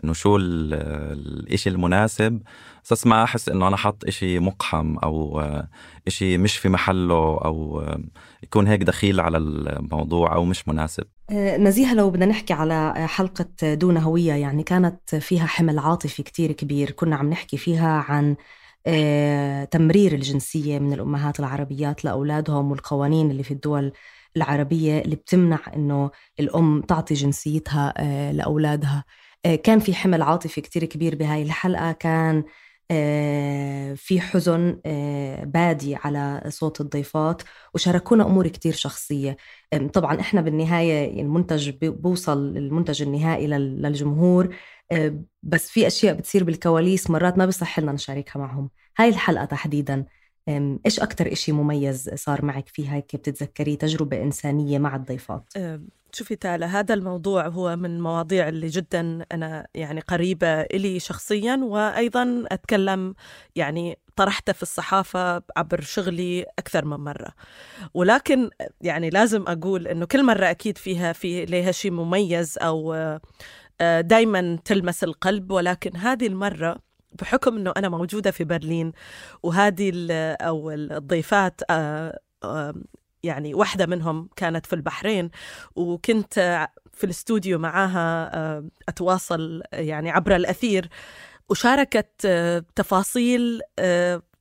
[0.04, 2.42] إنه شو الإشي المناسب.
[2.90, 5.42] بس ما أحس إنه أنا حط إشي مقحم أو
[6.06, 7.84] إشي مش في محله أو
[8.42, 11.04] يكون هيك دخيل على الموضوع أو مش مناسب.
[11.30, 16.52] آه، نزيهة لو بدنا نحكي على حلقة دون هوية يعني كانت فيها حمل عاطفي كتير
[16.52, 16.90] كبير.
[16.90, 18.36] كنا عم نحكي فيها عن آه،
[19.70, 23.92] تمرير الجنسية من الأمهات العربيات لأولادهم والقوانين اللي في الدول
[24.36, 29.04] العربية اللي بتمنع إنه الأم تعطي جنسيتها آه، لأولادها.
[29.46, 31.92] آه، كان في حمل عاطفي كتير كبير بهاي الحلقة.
[31.92, 32.44] كان
[32.90, 37.42] آه، في حزن آه، بادي على صوت الضيفات
[37.74, 39.36] وشاركونا أمور كتير شخصية.
[39.92, 44.54] طبعا إحنا بالنهاية المنتج بوصل المنتج النهائي للجمهور.
[45.42, 48.70] بس في أشياء بتصير بالكواليس مرات ما بصح لنا نشاركها معهم.
[48.98, 50.04] هاي الحلقة تحديداً.
[50.86, 55.52] إيش أكتر إشي مميز صار معك فيها هيك بتتذكريه تجربة إنسانية مع الضيفات؟
[56.12, 62.44] شوفي تالا هذا الموضوع هو من المواضيع اللي جدا أنا يعني قريبة إلي شخصيا وأيضا
[62.48, 63.14] أتكلم
[63.56, 67.34] يعني طرحته في الصحافة عبر شغلي أكثر من مرة.
[67.94, 73.20] ولكن يعني لازم أقول أنه كل مرة أكيد فيها في لها شيء مميز أو آه،
[74.00, 76.76] دايما تلمس القلب ولكن هذه المرة
[77.20, 78.92] بحكم إنه أنا موجودة في برلين
[79.42, 79.92] وهذه
[80.40, 82.74] أو الضيفات آه،
[83.22, 85.30] يعني واحدة منهم كانت في البحرين
[85.76, 86.34] وكنت
[86.92, 90.88] في الاستوديو معاها آه، أتواصل يعني عبر الأثير
[91.48, 93.60] وشاركت آه، تفاصيل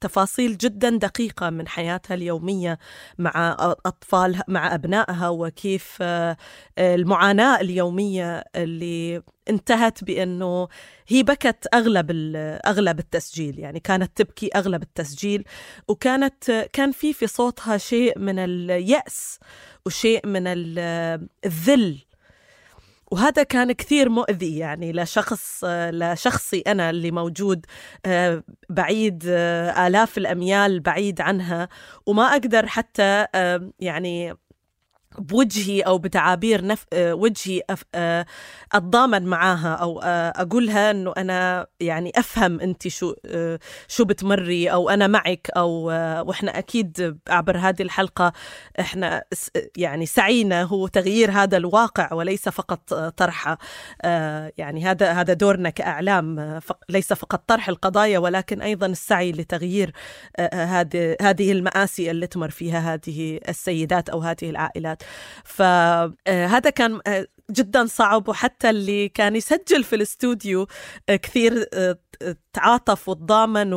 [0.04, 2.80] تفاصيل جدا دقيقة من حياتها اليومية
[3.18, 6.38] مع أطفالها مع أبنائها وكيف آه،
[6.78, 10.68] المعاناة اليومية اللي انتهت بأنه
[11.08, 12.12] هي بكت أغلب
[12.66, 13.60] أغلب التسجيل.
[13.60, 15.44] يعني كانت تبكي أغلب التسجيل
[15.88, 19.40] وكانت كان في في صوتها شيء من اليأس
[19.86, 22.00] وشيء من الذل
[23.14, 27.66] وهذا كان كثير مؤذي يعني لشخص لشخصي أنا اللي موجود
[28.06, 31.70] آه، بعيد آه، آلاف الأميال بعيد عنها
[32.06, 33.26] وما أقدر حتى
[33.80, 34.34] يعني
[35.20, 36.86] بوجهي أو بتعابير نف...
[36.94, 37.84] آه، وجهي أف...
[37.96, 38.26] آه،
[38.72, 43.14] أتضامن معاها أو آه، أقولها إنه أنا يعني أفهم أنت شو
[43.88, 45.86] شو بتمري أو أنا معك أو
[46.28, 48.34] وإحنا أكيد عبر هذه الحلقة
[48.80, 49.24] إحنا
[49.78, 53.58] يعني سعينا هو تغيير هذا الواقع وليس فقط طرحه
[54.58, 59.94] يعني هذا هذا دورنا كأعلام ليس فقط طرح القضايا ولكن أيضا السعي لتغيير
[60.54, 65.03] هذه هذه المآسي اللي تمر فيها هذه السيدات أو هذه العائلات.
[65.44, 70.68] فهذا كان آه، جدا صعب وحتى اللي كان يسجل في الاستوديو
[71.10, 71.98] آه، كثير آه،
[72.54, 73.74] تعاطف وتضامن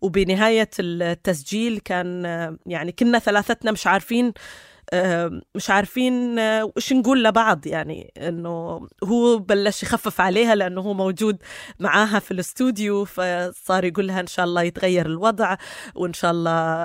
[0.00, 2.24] وبنهاية التسجيل كان
[2.66, 4.32] يعني كنا ثلاثتنا مش عارفين
[5.54, 6.38] مش عارفين
[6.76, 11.36] وش نقول لبعض يعني إنه هو بلش يخفف عليها لأنه هو موجود
[11.80, 15.56] معاها في الاستوديو فصار يقول لها إن شاء الله يتغير الوضع
[15.94, 16.84] وإن شاء الله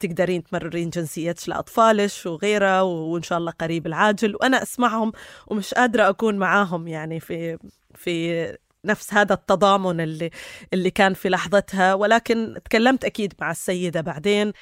[0.00, 4.34] تقدرين تمررين جنسيتك لاطفالك وغيرها وإن شاء الله قريب العاجل.
[4.34, 5.12] وأنا أسمعهم
[5.46, 7.58] ومش قادرة أكون معاهم يعني في
[7.94, 10.30] في نفس هذا التضامن اللي
[10.72, 14.52] اللي كان في لحظتها ولكن تكلمت أكيد مع السيدة بعدين.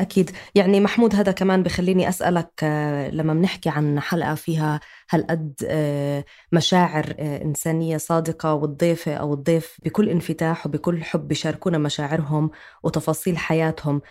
[0.00, 0.30] أكيد.
[0.54, 7.14] يعني محمود هذا كمان بخليني أسألك آه، لما بنحكي عن حلقة فيها هالقد آه، مشاعر
[7.18, 12.50] آه، إنسانية صادقة والضيفة أو الضيف بكل انفتاح وبكل حب بيشاركونا مشاعرهم
[12.82, 14.02] وتفاصيل حياتهم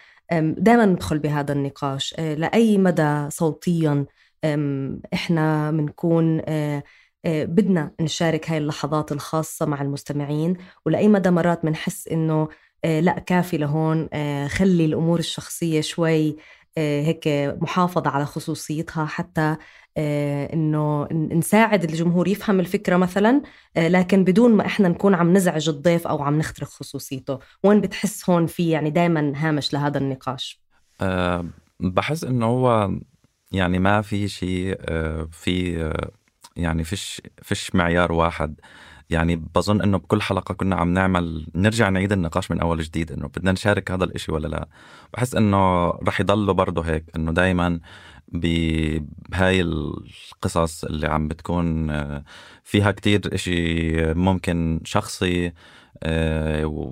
[0.41, 2.15] دائما ندخل بهذا النقاش.
[2.19, 4.06] لأي مدى صوتيا
[5.13, 6.41] إحنا بنكون
[7.25, 12.47] بدنا نشارك هاي اللحظات الخاصة مع المستمعين ولأي مدى مرات بنحس إنه
[12.86, 16.36] آه، لا كافي لهون آه، خلي الأمور الشخصية شوي
[16.77, 17.27] هيك
[17.62, 19.55] محافظة على خصوصيتها حتى
[20.53, 23.41] إنه نساعد الجمهور يفهم الفكرة مثلا
[23.77, 27.39] لكن بدون ما إحنا نكون عم نزعج الضيف أو عم نخترق خصوصيته.
[27.63, 30.62] وين بتحس هون في يعني دائما هامش لهذا النقاش؟
[31.01, 31.45] أه
[31.79, 32.91] بحس إنه هو
[33.51, 34.75] يعني ما في شيء
[35.31, 35.93] في
[36.55, 38.59] يعني فيش فيش معيار واحد.
[39.09, 43.27] يعني بظن إنه بكل حلقة كنا عم نعمل نرجع نعيد النقاش من أول جديد إنه
[43.27, 44.67] بدنا نشارك هذا الإشي ولا لا.
[45.13, 47.79] بحس إنه رح يضلوا برضه هيك إنه دائما
[48.27, 52.23] بهاي القصص اللي عم بتكون آه،
[52.63, 55.53] فيها كتير إشي ممكن شخصي
[56.03, 56.89] آه،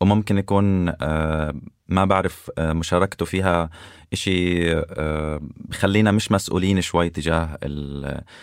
[0.00, 1.54] وممكن يكون آه،
[1.88, 3.70] ما بعرف آه، مشاركته فيها
[4.12, 7.58] إشي آه، بخلينا مش مسؤولين شوي تجاه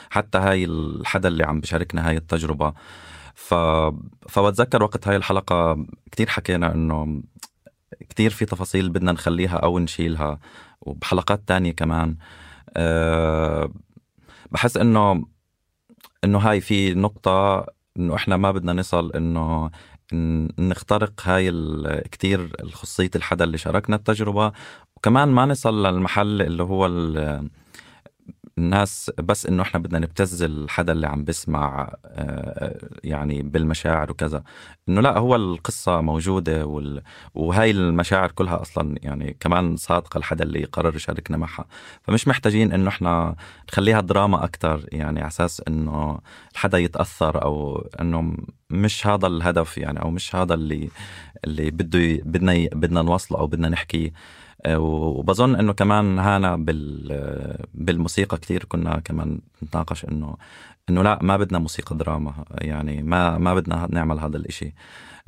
[0.10, 2.74] حتى هاي الحدا اللي عم بشاركنا هاي التجربة.
[3.36, 3.54] ف...
[4.30, 7.24] فبتذكر وقت هاي الحلقة كتير حكينا إنه
[8.10, 10.40] كتير في تفاصيل بدنا نخليها أو نشيلها
[10.82, 12.18] وبحلقات تانية كمان.
[12.78, 13.72] أه
[14.52, 15.26] بحس إنه
[16.24, 17.66] إنه هاي في نقطة
[17.98, 19.72] إنه إحنا ما بدنا نصل إنه
[20.60, 21.52] نخترق هاي
[22.12, 24.52] كتير خصوصية الحدا اللي شاركنا التجربة.
[24.98, 26.86] وكمان ما نصل للمحل اللي هو
[28.58, 31.94] الناس بس إنه إحنا بدنا نبتز الحدا اللي عم بسمع
[33.04, 34.44] يعني بالمشاعر وكذا.
[34.90, 37.02] إنه لا هو القصة موجودة وال...
[37.34, 41.66] وهي المشاعر كلها أصلا يعني كمان صادقة الحدا اللي قرر يشاركنا معها.
[42.04, 43.36] فمش محتاجين إنه إحنا
[43.70, 46.20] نخليها دراما أكثر يعني على أساس إنه
[46.54, 48.38] الحدا يتأثر أو إنه
[48.70, 50.90] مش هذا الهدف يعني أو مش هذا اللي
[51.46, 54.08] اللي بده بدنا بدنا نوصله أو بدنا نحكيه.
[54.08, 60.38] آه، وبظن إنه كمان هانا بال بالموسيقى كثير كنا كمان نتناقش انه
[60.90, 64.66] إنه لا ما بدنا موسيقى دراما يعني ما ما بدنا نعمل هذا الإشي.
[64.66, 64.74] آه،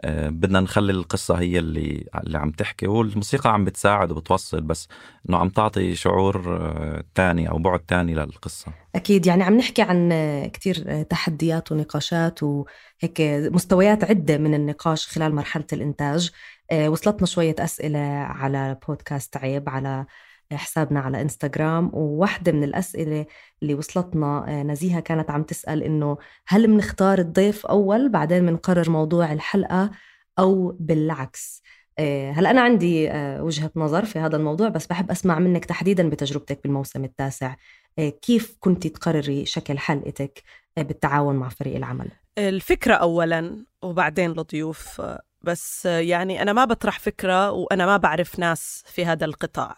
[0.05, 4.88] بدنا نخلي القصة هي اللي اللي عم تحكي والموسيقى عم بتساعد وبتوصل بس
[5.29, 6.62] إنه عم تعطي شعور
[7.15, 8.71] تاني أو بعد تاني للقصة.
[8.95, 10.10] أكيد يعني عم نحكي عن
[10.53, 16.31] كتير تحديات ونقاشات وهيك مستويات عدة من النقاش خلال مرحلة الإنتاج.
[16.71, 20.05] آه، وصلتنا شوية أسئلة على بودكاست عيب على
[20.53, 23.25] حسابنا على إنستغرام وواحدة من الأسئلة
[23.63, 29.33] اللي وصلتنا آه، نزيهة كانت عم تسأل إنه هل بنختار الضيف أول؟ بعدين بنقرر موضوع
[29.33, 29.91] الحلقة
[30.39, 31.63] أو بالعكس.
[31.99, 36.60] آه، هلأ أنا عندي وجهة نظر في هذا الموضوع بس بحب أسمع منك تحديدا بتجربتك
[36.63, 37.55] بالموسم التاسع.
[38.21, 40.43] كيف كنت تقرري شكل حلقتك
[40.77, 42.07] بالتعاون مع فريق العمل؟
[42.38, 45.01] الفكرة أولا وبعدين الضيوف
[45.41, 49.75] بس يعني أنا ما بطرح فكرة وأنا ما بعرف ناس في هذا القطاع.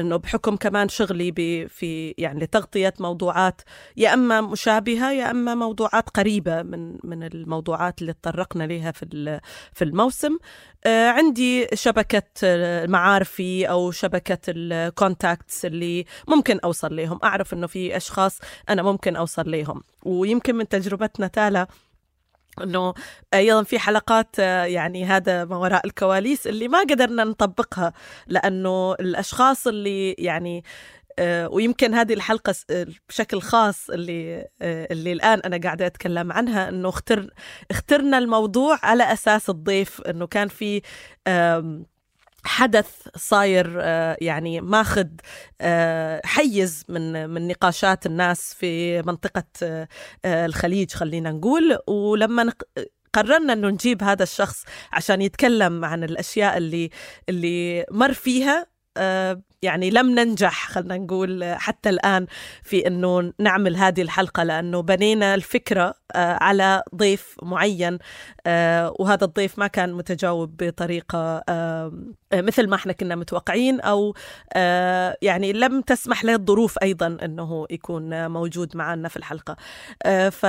[0.00, 1.32] إنه بحكم كمان شغلي
[1.68, 3.62] في يعني لتغطية موضوعات
[3.96, 9.40] يا أما مشابهة يا أما موضوعات قريبة من من الموضوعات اللي تطرقنا لها في
[9.72, 10.38] في الموسم.
[10.86, 12.22] آه، عندي شبكة
[12.86, 19.50] معارفي أو شبكة الكونتاكتس اللي ممكن أوصل لهم أعرف إنه في أشخاص أنا ممكن أوصل
[19.50, 21.66] لهم ويمكن من تجربتنا تالا
[22.62, 22.94] إنه
[23.34, 27.92] أيضا في حلقات آه، يعني هذا ما وراء الكواليس اللي ما قدرنا نطبقها
[28.26, 30.64] لأنه الأشخاص اللي يعني
[31.18, 36.88] آه، ويمكن هذه الحلقة آه، بشكل خاص اللي اللي الآن أنا قاعدة أتكلم عنها إنه
[36.88, 37.30] اختر
[37.70, 40.82] اخترنا الموضوع على أساس الضيف إنه كان في
[42.48, 45.06] حدث صاير آه، يعني ماخذ
[45.60, 49.88] آه، حيز من من نقاشات الناس في منطقة آه،
[50.24, 51.78] الخليج خلينا نقول.
[51.86, 52.52] ولما
[53.12, 56.90] قررنا إنه نجيب هذا الشخص عشان يتكلم عن الأشياء اللي
[57.28, 58.66] اللي مر فيها
[59.62, 62.26] يعني لم ننجح خلينا نقول حتى الآن
[62.62, 67.98] في أنه نعمل هذه الحلقة لأنه بنينا الفكرة آه، على ضيف معين
[68.46, 71.92] آه، وهذا الضيف ما كان متجاوب بطريقة آه،
[72.34, 74.14] مثل ما إحنا كنا متوقعين أو
[75.22, 79.56] يعني لم تسمح له الظروف أيضا أنه يكون موجود معنا في الحلقة.
[80.30, 80.46] ف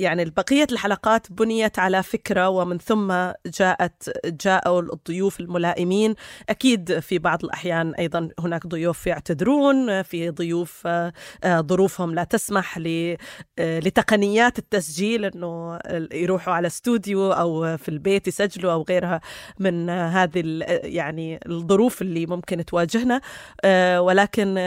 [0.00, 3.14] يعني بقية الحلقات بنيت على فكرة ومن ثم
[3.46, 4.10] جاءت
[4.44, 6.14] جاءوا الضيوف الملائمين.
[6.48, 11.12] أكيد في بعض الأحيان أيضا هناك ضيوف يعتذرون في ضيوف آه،
[11.44, 15.78] ظروفهم لا تسمح آه، لتقنيات التسجيل أنه
[16.12, 19.20] يروحوا على استوديو أو في البيت يسجلوا أو غيرها
[19.58, 20.42] من هذه
[20.84, 23.20] يعني الظروف اللي ممكن تواجهنا.
[23.64, 24.58] آه، ولكن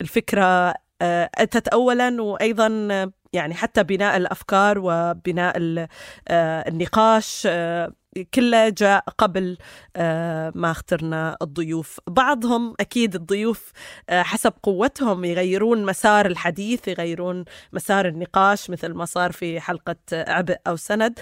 [0.00, 2.68] الفكرة أتت أولا وأيضا
[3.34, 5.54] يعني حتى بناء الأفكار وبناء
[6.28, 7.92] آه، النقاش آه،
[8.34, 9.58] كله جاء قبل
[9.96, 12.00] آه، ما اخترنا الضيوف.
[12.06, 13.72] بعضهم أكيد الضيوف
[14.10, 20.76] حسب قوتهم يغيرون مسار الحديث يغيرون مسار النقاش مثل ما صار في حلقة عبء أو
[20.76, 21.18] سند.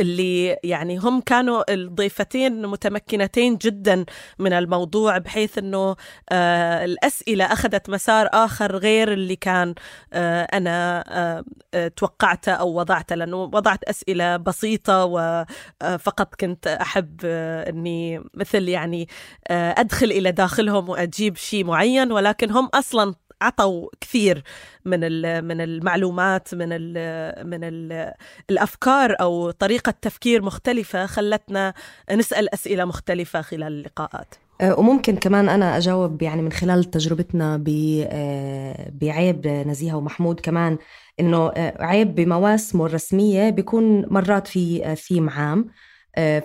[0.00, 4.04] اللي يعني هم كانوا الضيفتين متمكنتين جدا
[4.38, 5.96] من الموضوع بحيث إنه
[6.30, 9.74] آه الأسئلة أخذت مسار آخر غير اللي كان
[10.12, 17.70] آه أنا آه, آه، توقعته أو وضعته لأنه وضعت أسئلة بسيطة وفقط كنت أحب آه
[17.70, 19.08] إني مثل يعني
[19.48, 24.42] آه أدخل إلى داخلهم وأجيب شيء معين ولكن هم أصلا عطوا كثير
[24.84, 25.00] من
[25.44, 28.12] من المعلومات من ال من ال
[28.50, 31.74] الأفكار أو طريقة تفكير مختلفة خلتنا
[32.12, 34.34] نسأل أسئلة مختلفة خلال اللقاءات.
[34.60, 37.64] أه، وممكن كمان أنا أجاوب يعني من خلال تجربتنا
[38.10, 40.78] أه، بعيب نزيهه ومحمود كمان
[41.20, 45.66] إنه أه، عيب بمواسمه الرسمية بيكون مرات في ثيم عام.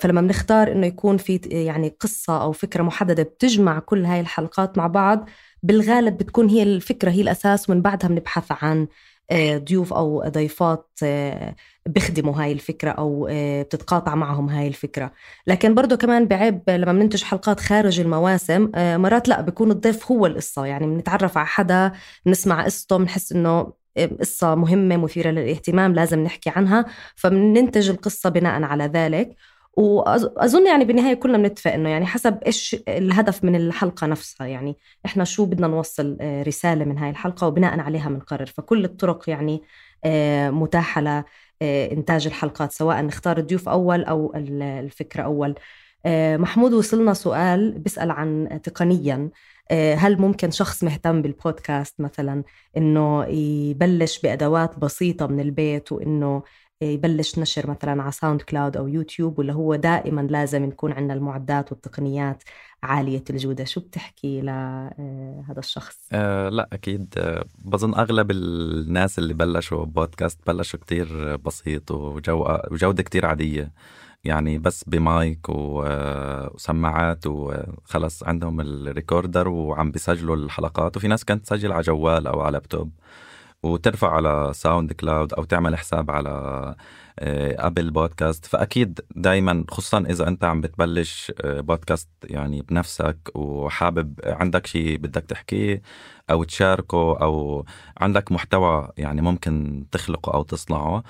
[0.01, 4.87] فلما بنختار إنه يكون في يعني قصة أو فكرة محددة بتجمع كل هاي الحلقات مع
[4.87, 5.29] بعض
[5.63, 8.87] بالغالب بتكون هي الفكرة هي الأساس ومن بعدها بنبحث عن
[9.31, 15.11] آه، ضيوف أو ضيفات آه، بيخدموا هاي الفكرة أو آه، بتتقاطع معهم هاي الفكرة.
[15.47, 20.65] لكن برضو كمان بعيب لما بننتج حلقات خارج المواسم مرات لا بيكون الضيف هو القصة.
[20.65, 21.91] يعني بنتعرف على حدا
[22.25, 23.73] بنسمع قصته بنحس إنه
[24.19, 26.85] قصة مهمة مثيرة للاهتمام لازم نحكي عنها.
[27.15, 29.35] فبننتج القصة بناء على ذلك.
[29.77, 34.47] واظن يعني بالنهاية كلنا بنتفق إنه يعني حسب إيش الهدف من الحلقة نفسها.
[34.47, 39.29] يعني إحنا شو بدنا نوصل آه، رسالة من هاي الحلقة وبناء عليها بنقرر فكل الطرق
[39.29, 39.61] يعني
[40.05, 41.01] آه، متاحة
[41.61, 45.55] لانتاج الحلقات سواء نختار الضيوف أول أو الفكرة أول.
[46.37, 49.29] محمود وصلنا سؤال بيسأل عن تقنيا.
[49.71, 52.43] هل ممكن شخص مهتم بالبودكاست مثلا
[52.77, 56.43] إنه يبلش بأدوات بسيطة من البيت وإنه
[56.85, 62.43] يبلش نشر مثلا على SoundCloud أو يوتيوب ولا هو دائما لازم نكون عندنا المعدات والتقنيات
[62.83, 63.63] عالية الجودة.
[63.63, 67.13] شو بتحكي لهذا الشخص؟ أه لا أكيد.
[67.17, 73.71] آه، بظن أغلب الناس اللي بلشوا بودكاست بلشوا كتير بسيط وجودة كتير عادية.
[74.23, 80.97] يعني بس بمايك وسماعات وخلص عندهم ال recorder وعم بيسجلوا الحلقات.
[80.97, 82.91] وفي ناس كانت تسجل على جوال أو على لابتوب.
[83.63, 86.75] وترفع على SoundCloud أو تعمل حساب على
[87.59, 94.97] Apple Podcast فأكيد دائما خصوصا إذا أنت عم بتبلش بودكاست يعني بنفسك وحابب عندك شيء
[94.97, 95.81] بدك تحكيه
[96.31, 97.65] أو تشاركه أو
[97.97, 101.03] عندك محتوى يعني ممكن تخلقه أو تصنعه.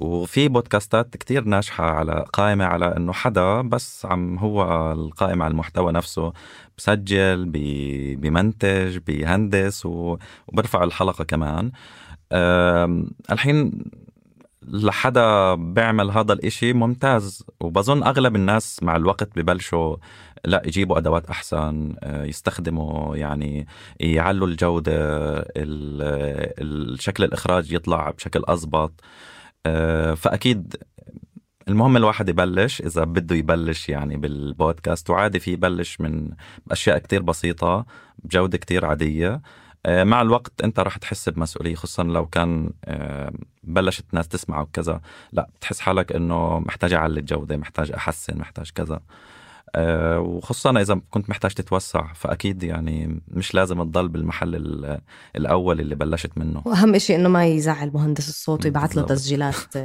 [0.00, 5.92] وفي بودكاستات كتير ناجحة على قائمة على إنه حدا بس عم هو القائم على المحتوى
[5.92, 6.32] نفسه
[6.78, 11.70] بسجل بي بيمنتج بيهندس وبرفع الحلقة كمان.
[13.32, 13.84] الحين
[14.62, 19.96] لحدا بيعمل هذا الإشي ممتاز وبظن أغلب الناس مع الوقت ببلشوا
[20.44, 23.66] لا يجيبوا أدوات أحسن آه، يستخدموا يعني
[24.00, 24.94] يعلوا الجودة
[25.56, 28.90] الشكل الإخراج يطلع بشكل آه،
[30.14, 30.76] فأكيد
[31.68, 36.30] المهم الواحد يبلش إذا بده يبلش يعني بالبودكاست وعادي في يبلش من
[36.70, 37.86] أشياء كتير بسيطة
[38.24, 39.42] بجودة كتير عادية.
[39.86, 43.32] آه، مع الوقت أنت راح تحس بمسؤولية خصوصا لو كان آه،
[43.62, 45.00] بلشت الناس تسمع وكذا
[45.32, 48.94] لا بتحس حالك إنه محتاج أعلي الجودة محتاج أحسن محتاج كذا.
[48.94, 49.00] آه،
[50.18, 54.54] وخصوصا إذا كنت محتاج تتوسع فأكيد يعني مش لازم تضل بالمحل
[55.36, 56.62] الأول اللي بلشت منه.
[56.64, 59.56] وأهم شيء إنه ما يزعل مهندس الصوت ويبعث له تسجيلات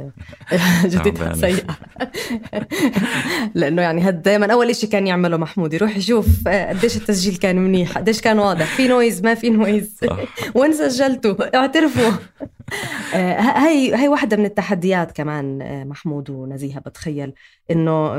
[0.84, 1.76] جديدة سيئه
[3.54, 7.56] لأنه يعني هاد دائما أول شيء كان يعمله محمود يروح يشوف آه، قديش التسجيل كان
[7.56, 10.00] منيح قديش كان واضح في noise ما في noise
[10.54, 12.10] وين سجلته؟ اعترفوا.
[13.14, 15.58] آه، هاي هاي واحدة من التحديات كمان
[15.88, 17.32] محمود ونزيهة بتخيل
[17.70, 18.16] إنه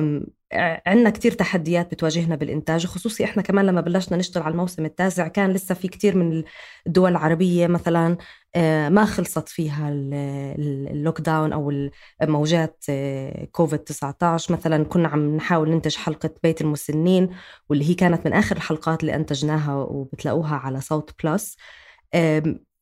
[0.54, 5.52] عندنا كتير تحديات بتواجهنا بالإنتاج وخصوصي إحنا كمان لما بلشنا نشتغل على الموسم التاسع كان
[5.52, 6.44] لسه في كتير من
[6.88, 8.18] الدول العربية مثلا
[8.56, 11.90] آه، ما خلصت فيها ال lockdown أو
[12.24, 17.30] موجات آه، كوفيد 19 مثلا كنا عم نحاول ننتج حلقة بيت المسنين
[17.70, 21.58] واللي هي كانت من آخر الحلقات اللي أنتجناها وبتلاقوها على صوت بلس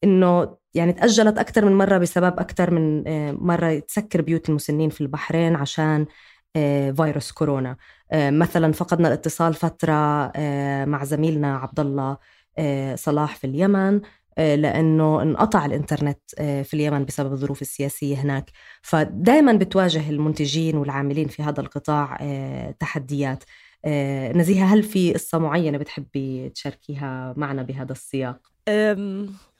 [0.03, 5.01] إنه يعني تأجلت أكثر من مرة بسبب أكثر من آه، مرة تسكر بيوت المسنين في
[5.01, 6.05] البحرين عشان
[6.95, 7.77] فيروس كورونا.
[8.11, 9.93] آه، مثلا فقدنا الاتصال فترة
[10.35, 12.17] آه، مع زميلنا عبد الله
[12.95, 14.01] صلاح في اليمن
[14.37, 18.51] لأنه انقطع الإنترنت في اليمن بسبب الظروف السياسية هناك.
[18.81, 22.17] فدائما بتواجه المنتجين والعاملين في هذا القطاع
[22.79, 23.43] تحديات.
[24.35, 28.39] نزيهة هل في قصة معينة بتحبي تشاركيها معنا بهذا السياق؟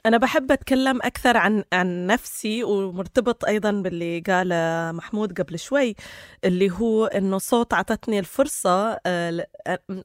[0.06, 4.49] أنا بحب أتكلم أكثر عن عن نفسي ومرتبط أيضا باللي قال
[4.95, 5.95] محمود قبل شوي
[6.43, 9.47] اللي هو إنه صوت عطتني الفرصة آه،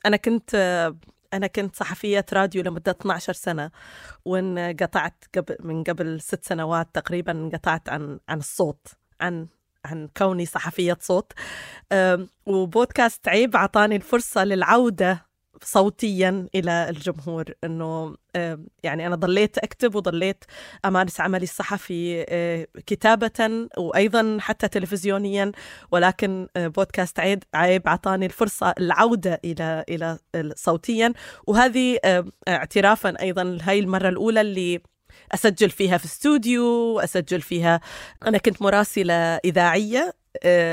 [0.06, 0.54] أنا كنت
[1.32, 3.70] أنا كنت صحفية راديو لمدة 12 سنة
[4.24, 8.86] وانقطعت قبل من قبل ست سنوات تقريبا انقطعت عن عن الصوت
[9.20, 9.46] عن
[9.84, 11.32] عن كوني صحفية صوت
[12.46, 15.29] وبودكاست عيب عطاني الفرصة للعودة
[15.64, 18.16] صوتيا إلى الجمهور إنه
[18.82, 20.44] يعني أنا ضليت أكتب وضليت
[20.84, 25.52] أمارس عملي الصحفي آه، كتابة وأيضا حتى تلفزيونيا
[25.92, 30.18] ولكن آه، بودكاست عيب عيب اعطاني الفرصة العودة إلى إلى
[30.56, 31.12] صوتيا.
[31.46, 31.98] وهذه
[32.48, 34.80] اعترافا أيضا هاي المرة الأولى اللي
[35.34, 37.80] أسجل فيها في استوديو اسجل فيها
[38.26, 40.19] أنا كنت مراسلة إذاعية آه،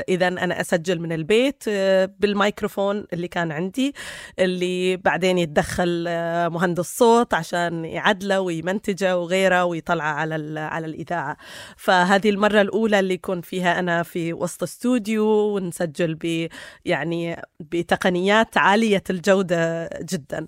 [0.08, 3.94] اذا أنا أسجل من البيت آه، بالميكروفون اللي كان عندي
[4.38, 11.36] اللي بعدين يتدخل آه، مهندس صوت عشان يعدله ويمنتجه وغيره ويطلعه على على الإذاعة.
[11.76, 16.48] فهذه المرة الأولى اللي يكون فيها أنا في وسط استوديو ونسجل ب
[16.84, 20.46] يعني بتقنيات عالية الجودة جدا.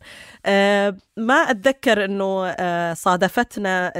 [1.16, 2.54] ما أتذكر إنه
[2.94, 3.92] صادفتنا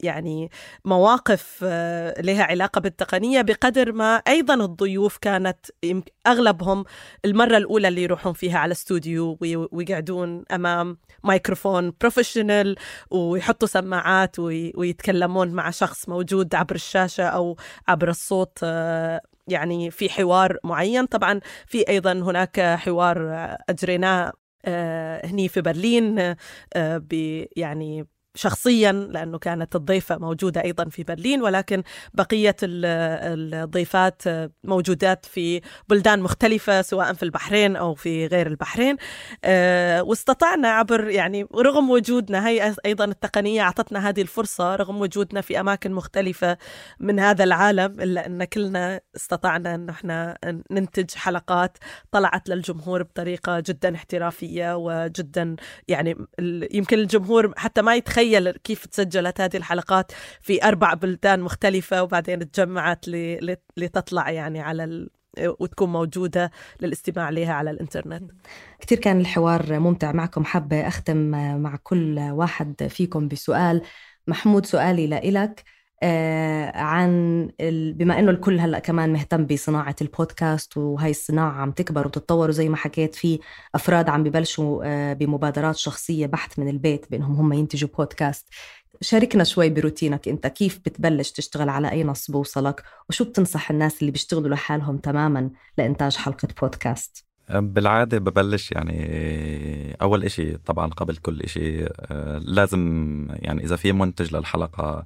[0.00, 0.50] يعني
[0.84, 5.66] مواقف آه، لها علاقة بالتقنية بقدر ما أيضا الضيوف كانت
[6.26, 6.84] أغلبهم
[7.24, 9.38] المرة الأولى اللي يروحون فيها على استوديو
[9.72, 12.76] ويقعدون أمام مايكروفون professional
[13.10, 17.56] ويحطوا سماعات ويتكلمون مع شخص موجود عبر الشاشة أو
[17.88, 21.06] عبر الصوت آه، يعني في حوار معين.
[21.06, 23.34] طبعا في أيضا هناك حوار
[23.68, 24.32] أجريناه
[25.24, 26.34] هني في برلين
[27.56, 31.82] يعني شخصيا لأنه كانت الضيفة موجودة أيضا في برلين ولكن
[32.14, 34.22] بقية الضيفات
[34.64, 38.96] موجودات في بلدان مختلفة سواء في البحرين أو في غير البحرين.
[39.44, 45.60] آه، واستطعنا عبر يعني رغم وجودنا هي أيضا التقنية أعطتنا هذه الفرصة رغم وجودنا في
[45.60, 46.58] أماكن مختلفة
[47.00, 50.38] من هذا العالم إلا أن كلنا استطعنا أن إحنا
[50.70, 51.78] ننتج حلقات
[52.12, 55.56] طلعت للجمهور بطريقة جدا احترافية وجدا
[55.88, 56.16] يعني
[56.72, 62.50] يمكن الجمهور حتى ما يتخيل تخيل كيف تسجلت هذه الحلقات في أربع بلدان مختلفة وبعدين
[62.50, 63.08] تجمعت
[63.76, 65.10] لتطلع يعني على ال...
[65.38, 66.50] وتكون موجودة
[66.80, 68.30] للاستماع لها على الإنترنت.
[68.80, 70.44] كتير كان الحوار ممتع معكم.
[70.44, 71.16] حابة أختم
[71.62, 73.82] مع كل واحد فيكم بسؤال.
[74.26, 75.64] محمود سؤالي لإلك.
[76.74, 77.92] عن ال...
[77.92, 82.76] بما إنه الكل هلأ كمان مهتم بصناعة البودكاست وهي الصناعة عم تكبر وتتطور وزي ما
[82.76, 83.38] حكيت في
[83.74, 88.48] أفراد عم ببلشوا آه بمبادرات شخصية بحث من البيت بإنهم هم ينتجوا بودكاست.
[89.00, 94.10] شاركنا شوي بروتينك أنت كيف بتبلش تشتغل على أي نص بوصلك؟ وشو بتنصح الناس اللي
[94.10, 101.84] بيشتغلوا لحالهم تماما لإنتاج حلقة بودكاست؟ بالعادة ببلش يعني أول إشي طبعا قبل كل إشي
[101.84, 105.04] آه، لازم يعني إذا في منتج للحلقة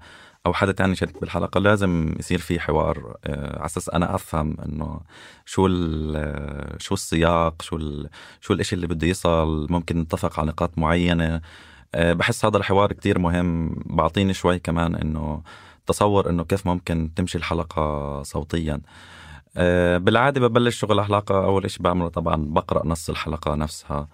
[0.49, 5.01] أو حدا تاني شارك بالحلقة لازم يصير في حوار آه، على أساس أنا أفهم إنه
[5.47, 5.69] شو
[6.79, 7.79] شو السياق شو
[8.41, 11.41] شو الإشي اللي بده يصل ممكن نتفق على نقاط معينة.
[11.95, 13.77] آه، بحس هذا الحوار كتير مهم.
[13.87, 15.43] بعطيني شوي كمان إنه
[15.87, 18.81] تصور إنه كيف ممكن تمشي الحلقة صوتيا.
[19.57, 23.97] آه، بالعادة ببلش شغل حلقه أول إشي بعمله طبعا بقرأ نص الحلقة نفسها.
[23.97, 24.09] آه،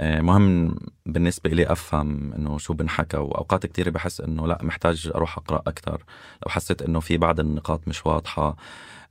[0.00, 0.76] مهم
[1.06, 6.04] بالنسبة لي أفهم إنه شو بنحكى وأوقات كتير بحس إنه لأ محتاج أروح أقرأ أكتر.
[6.46, 8.56] لو حسيت إنه في بعض النقاط مش واضحة.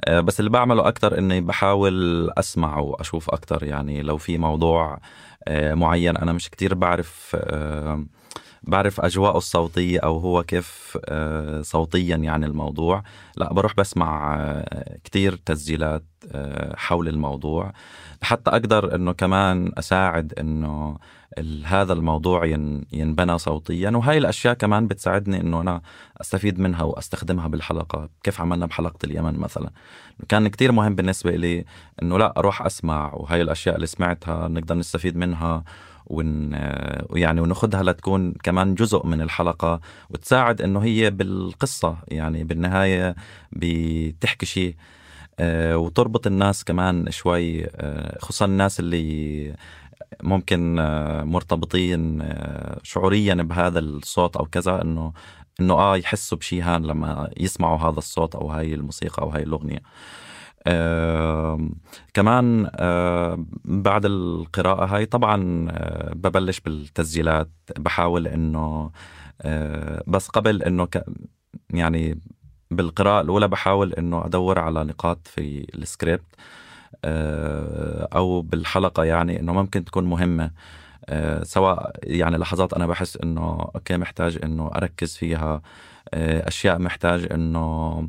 [0.06, 3.64] آه، بس اللي بعمله أكتر إني بحاول أسمع وأشوف أكتر.
[3.64, 5.00] يعني لو في موضوع
[5.48, 7.36] آه، معين أنا مش كتير بعرف
[8.68, 10.98] بعرف أجواءه الصوتية أو هو كيف
[11.62, 13.04] صوتيا يعني الموضوع.
[13.38, 14.38] لا بروح بسمع
[15.04, 16.04] كتير تسجيلات
[16.76, 17.72] حول الموضوع.
[18.22, 20.98] حتى أقدر إنه كمان أساعد إنه
[21.64, 22.46] هذا الموضوع
[22.94, 23.90] ينبنى صوتيا.
[23.90, 25.82] وهاي الأشياء كمان بتساعدني إنه أنا
[26.22, 29.70] أستفيد منها وأستخدمها بالحلقة كيف عملنا بحلقة اليمن مثلا؟
[30.30, 31.66] كان كتير مهم بالنسبة لي
[32.02, 33.14] إنه لا أروح أسمع.
[33.14, 35.64] وهاي الأشياء اللي سمعتها نقدر نستفيد منها.
[36.08, 36.52] ون
[37.14, 39.80] يعني وناخذها لتكون كمان جزء من الحلقة
[40.10, 43.16] وتساعد إنه هي بالقصة يعني بالنهاية
[43.52, 44.76] بتحكي شيء
[45.40, 49.56] آه، وتربط الناس كمان شوي آه، خصوصا الناس اللي
[50.24, 52.24] ممكن آه، مرتبطين
[52.84, 55.14] شعوريا بهذا الصوت أو كذا إنه
[55.60, 59.80] إنه آه يحسوا بشيء هان لما يسمعوا هذا الصوت أو هاي الموسيقى أو هاي الأغنية.
[60.68, 61.70] آه
[62.14, 68.92] كمان آه بعد القراءة هاي طبعا آه ببلش بالتسجيلات بحاول إنه
[70.08, 70.88] بس قبل إنه
[71.70, 72.20] يعني
[72.72, 76.26] بالقراءة الأولى بحاول إنه أدور على نقاط في السكريبت
[78.16, 80.52] أو بالحلقة يعني إنه ممكن تكون مهمة
[81.44, 85.62] سواء يعني لحظات أنا بحس إنه okay محتاج إنه أركز فيها
[86.14, 88.08] أشياء محتاج إنه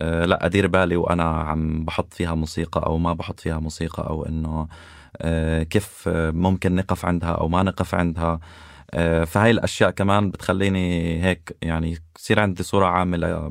[0.00, 4.68] لا أدير بالي وأنا عم بحط فيها موسيقى أو ما بحط فيها موسيقى أو إنه
[5.64, 8.40] كيف ممكن نقف عندها أو ما نقف عندها.
[8.94, 13.50] آه، فهاي الأشياء كمان بتخليني هيك يعني يصير عندي صورة عامة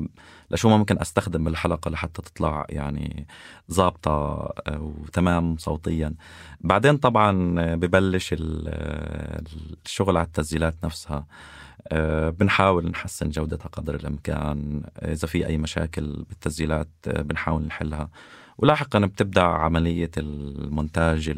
[0.50, 3.26] لشو ممكن أستخدم بالحلقة لحتى تطلع يعني
[3.72, 6.14] ظابطة آه، وتمام صوتيا.
[6.60, 11.16] بعدين طبعا ببلش الشغل على التسجيلات نفسها.
[11.16, 11.26] آه،
[12.38, 14.82] بنحاول نحسن جودتها قدر الإمكان.
[15.02, 18.10] إذا في أي مشاكل بالتسجيلات بنحاول نحلها.
[18.58, 21.34] ولاحقا بتبدأ عملية المونتاج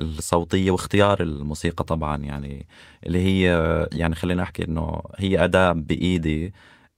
[0.00, 2.16] الصوتية واختيار الموسيقى طبعا.
[2.16, 2.66] يعني
[3.06, 3.48] اللي هي
[3.92, 6.54] يعني خلينا أحكي إنه هي أداة بإيدي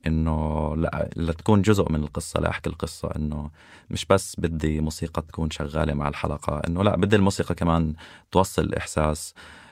[0.07, 2.41] إنه لا لتكون جزء من القصة.
[2.41, 3.51] لاحكي القصة إنه
[3.91, 7.95] مش بس بدي موسيقى تكون شغالة مع الحلقة إنه لا بدي الموسيقى كمان
[8.31, 9.35] توصل الإحساس.
[9.37, 9.66] أه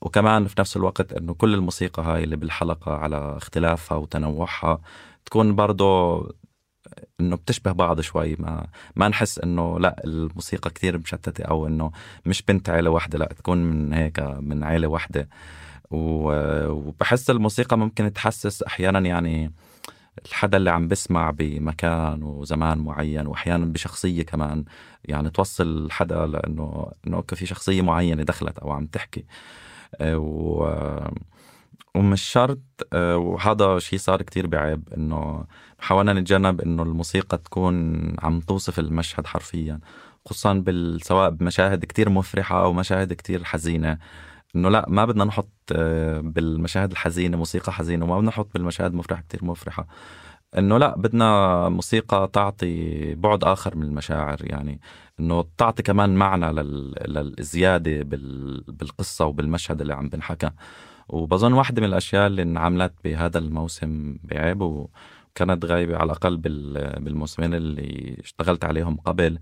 [0.00, 4.80] وكمان في نفس الوقت إنه كل الموسيقى هاي اللي بالحلقة على اختلافها وتنوعها
[5.24, 6.18] تكون برضه
[7.20, 8.36] إنه بتشبه بعض شوي.
[8.36, 11.90] ما ما نحس إنه لا الموسيقى كثير مشتتة أو إنه
[12.26, 15.28] مش بنت عيلة واحدة لا تكون من هيك من عيلة واحدة.
[15.90, 19.52] وبحس الموسيقى ممكن تحسس أحيانا يعني
[20.26, 24.64] الحدا اللي عم بسمع بمكان وزمان معين وأحيانا بشخصية كمان
[25.04, 29.24] يعني توصل حدا لأنه إنه في شخصية معينة دخلت أو عم تحكي
[30.02, 30.64] و
[31.94, 32.58] ومش شرط
[32.92, 35.44] آه، وهذا شيء صار كتير بعيب إنه
[35.78, 39.80] حاولنا نتجنب إنه الموسيقى تكون عم توصف المشهد حرفيا
[40.26, 40.64] خصوصا.
[41.02, 43.98] سواء بمشاهد كتير مفرحة أو مشاهد كتير حزينة
[44.56, 49.22] انه لا ما بدنا نحط آه، بالمشاهد الحزينة موسيقى حزينة وما بدنا نحط بالمشاهد المفرحه
[49.22, 49.86] كتير مفرحة.
[50.58, 54.80] انه لا بدنا موسيقى تعطي بعد آخر من المشاعر يعني
[55.20, 56.94] انه تعطي كمان معنى لل...
[57.06, 58.64] للزيادة بال...
[58.68, 60.50] بالقصة وبالمشهد اللي عم بنحكى.
[61.08, 68.16] وبظن واحدة من الأشياء اللي انعملت بهذا الموسم بعيب وكانت غايبة على الأقل بالموسمين اللي
[68.20, 69.38] اشتغلت عليهم قبل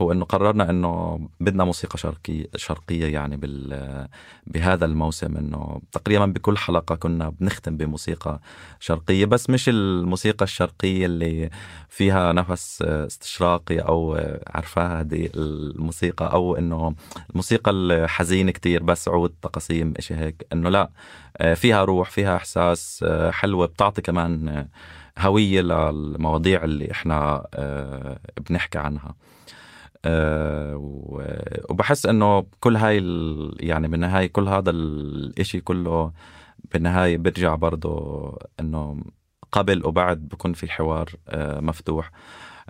[0.00, 4.08] هو إنه قررنا إنه بدنا موسيقى شرقية شرقية يعني بال
[4.46, 8.40] بهذا الموسم إنه تقريبا بكل حلقة كنا بنختم بموسيقى
[8.80, 11.50] شرقية بس مش الموسيقى الشرقية اللي
[11.88, 16.94] فيها نفس استشراقي أو عرفاها هذه الموسيقى أو إنه
[17.30, 20.90] الموسيقى الحزينة كتير بس عود تقاسيم إشي هيك إنه لا
[21.54, 24.66] فيها روح فيها إحساس حلوة بتعطي كمان
[25.18, 27.46] هوية للمواضيع اللي إحنا
[28.50, 29.14] بنحكي عنها.
[31.70, 32.96] وبحس إنه كل هاي
[33.60, 36.12] يعني بالنهايه كل هذا الإشي كله
[36.72, 39.02] بالنهاية بيرجع برضه إنه
[39.52, 42.10] قبل وبعد بكون في حوار أه مفتوح.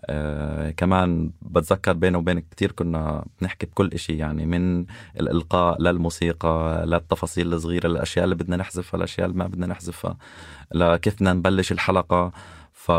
[0.05, 4.87] أه كمان بتذكر بينه وبينك كتير كنا بنحكي بكل إشي يعني من
[5.21, 10.17] الإلقاء للموسيقى للتفاصيل الصغيرة الأشياء اللي بدنا نحذفها الأشياء اللي ما بدنا نحذفها
[10.75, 12.33] لكيف بدنا نبلش الحلقة.
[12.87, 12.93] ف...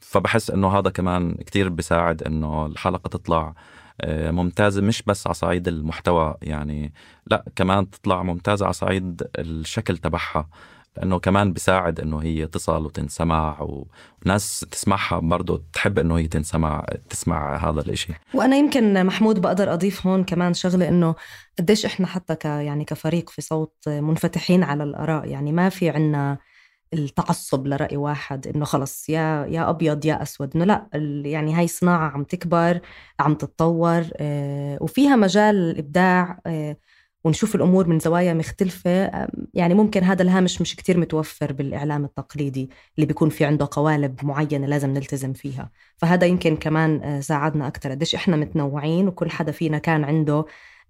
[0.00, 3.54] فبحس إنه هذا كمان كتير بيساعد إنه الحلقة تطلع
[4.00, 6.92] آه، ممتازة مش بس على صعيد المحتوى يعني
[7.26, 10.48] لا كمان تطلع ممتازة على صعيد الشكل تبعها
[10.96, 13.68] لأنه كمان بيساعد إنه هي تصل وتنسمع
[14.24, 18.12] وناس تسمعها برضه تحب إنه هي تنسمع تسمع هذا الإشي.
[18.34, 21.14] وأنا يمكن محمود بقدر أضيف هون كمان شغلة إنه
[21.58, 26.38] قديش إحنا حتى ك يعني كفريق في صوت منفتحين على الآراء يعني ما في عنا
[26.94, 30.88] التعصب لرأي واحد إنه خلص يا يا أبيض يا أسود إنه لا
[31.28, 32.80] يعني هاي صناعة عم تكبر
[33.20, 36.76] عم تتطور آه، وفيها مجال الإبداع آه،
[37.24, 39.10] ونشوف الأمور من زوايا مختلفة
[39.54, 44.66] يعني ممكن هذا الهامش مش كتير متوفر بالإعلام التقليدي اللي بيكون في عنده قوالب معينة
[44.66, 45.70] لازم نلتزم فيها.
[45.96, 50.44] فهذا يمكن كمان آه، ساعدنا أكثر قديش إحنا متنوعين وكل حدا فينا كان عنده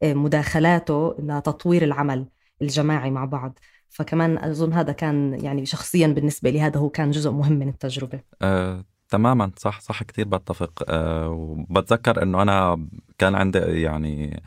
[0.04, 2.26] مداخلاته لتطوير العمل
[2.62, 3.58] الجماعي مع بعض.
[3.96, 8.20] فكمان أظن هذا كان يعني شخصيا بالنسبة لي هذا هو كان جزء مهم من التجربة.
[8.42, 10.82] آه، تماما صح صح كتير بتفق.
[10.88, 12.86] أه وبتذكر إنه أنا
[13.18, 14.42] كان عندي يعني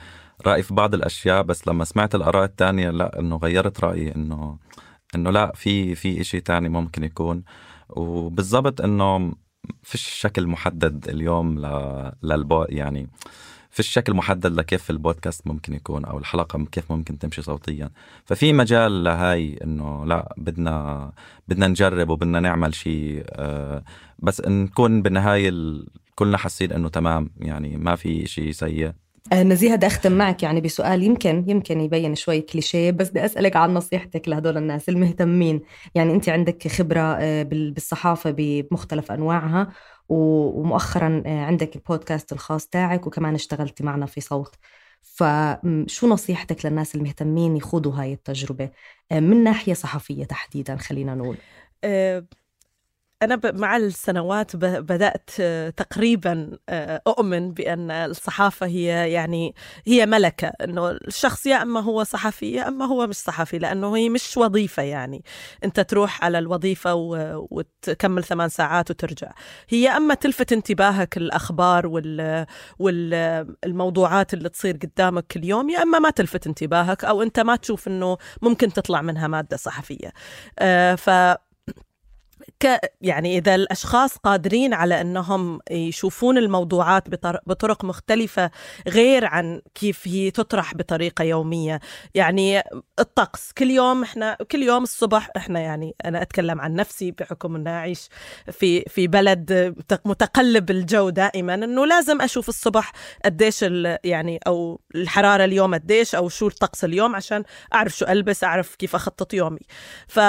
[0.45, 4.57] رأي في بعض الأشياء بس لما سمعت الآراء الثانية لا إنه غيرت رأيي إنه
[5.15, 7.43] إنه لا في في شيء ثاني ممكن يكون.
[7.89, 9.33] وبالضبط إنه
[9.83, 11.59] فيش شكل محدد اليوم
[12.23, 13.09] للبو يعني
[13.69, 17.89] في الشكل محدد لكيف البودكاست ممكن يكون أو الحلقة كيف ممكن تمشي صوتيا.
[18.25, 21.11] ففي مجال لهاي إنه لا بدنا
[21.47, 23.83] بدنا نجرب وبدنا نعمل شيء آه،
[24.19, 25.51] بس نكون بالنهاية
[26.15, 28.91] كلنا حاسين إنه تمام يعني ما في شيء سيء.
[29.33, 31.03] آه، نزيهة بدي أختم معك يعني بسؤال.
[31.03, 35.61] يمكن يمكن يبين شوي كليشيه بس بدي أسألك عن نصيحتك لهدول الناس المهتمين.
[35.95, 39.67] يعني أنت عندك خبرة آه، بالصحافة بمختلف أنواعها.
[40.09, 44.55] ومؤخرا آه، عندك البودكاست الخاص تاعك وكمان اشتغلتي معنا في صوت.
[45.01, 48.69] فشو نصيحتك للناس المهتمين يخوضوا هاي التجربة؟
[49.11, 51.37] من ناحية صحفية تحديدا خلينا نقول.
[53.23, 59.55] أنا مع السنوات بدأت آه، تقريبا آه، أؤمن بأن الصحافة هي يعني
[59.87, 60.47] هي ملكة.
[60.47, 64.83] إنه الشخص يا أما هو صحفي يا أما هو مش صحفي لأنه هي مش وظيفة
[64.83, 65.23] يعني.
[65.63, 66.93] أنت تروح على الوظيفة
[67.51, 69.31] وتكمل ثمان ساعات وترجع.
[69.69, 72.45] هي أما تلفت انتباهك الأخبار وال
[72.79, 77.87] والموضوعات اللي تصير قدامك كل يوم يا أما ما تلفت انتباهك أو أنت ما تشوف
[77.87, 80.11] إنه ممكن تطلع منها مادة صحفية.
[80.59, 81.09] آه، ف
[82.59, 87.03] ك يعني إذا الأشخاص قادرين على إنهم يشوفون الموضوعات
[87.47, 88.51] بطرق مختلفة
[88.87, 91.79] غير عن كيف هي تطرح بطريقة يومية.
[92.15, 92.63] يعني
[92.99, 97.69] الطقس كل يوم إحنا كل يوم الصبح إحنا يعني أنا أتكلم عن نفسي بحكم إني
[97.69, 98.09] أعيش
[98.51, 99.75] في في بلد
[100.05, 102.91] متقلب الجو دائما إنه لازم أشوف الصبح
[103.25, 103.65] قديش
[104.03, 108.95] يعني أو الحرارة اليوم قديش أو شو الطقس اليوم عشان أعرف شو ألبس أعرف كيف
[108.95, 109.59] أخطط يومي.
[110.07, 110.19] ف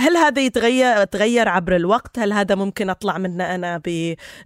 [0.00, 3.80] هل هذا يتغير تغير عبر الوقت؟ هل هذا ممكن أطلع منه أنا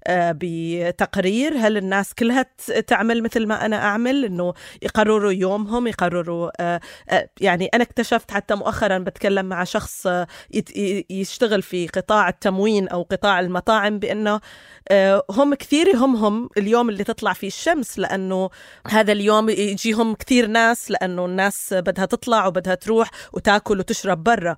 [0.06, 2.46] آه، بتقرير؟ هل الناس كلها
[2.86, 8.54] تعمل مثل ما أنا أعمل؟ إنه يقرروا يومهم يقرروا آه، آه، يعني أنا اكتشفت حتى
[8.54, 10.08] مؤخرا بتكلم مع شخص
[11.10, 14.40] يشتغل في قطاع التموين أو قطاع المطاعم بأنه
[15.30, 18.50] هم كثير يهمهم اليوم اللي تطلع فيه الشمس لأنه
[18.86, 24.56] هذا اليوم يجيهم كثير ناس لأنه الناس بدها تطلع وبدها تروح وتاكل وتشرب برا.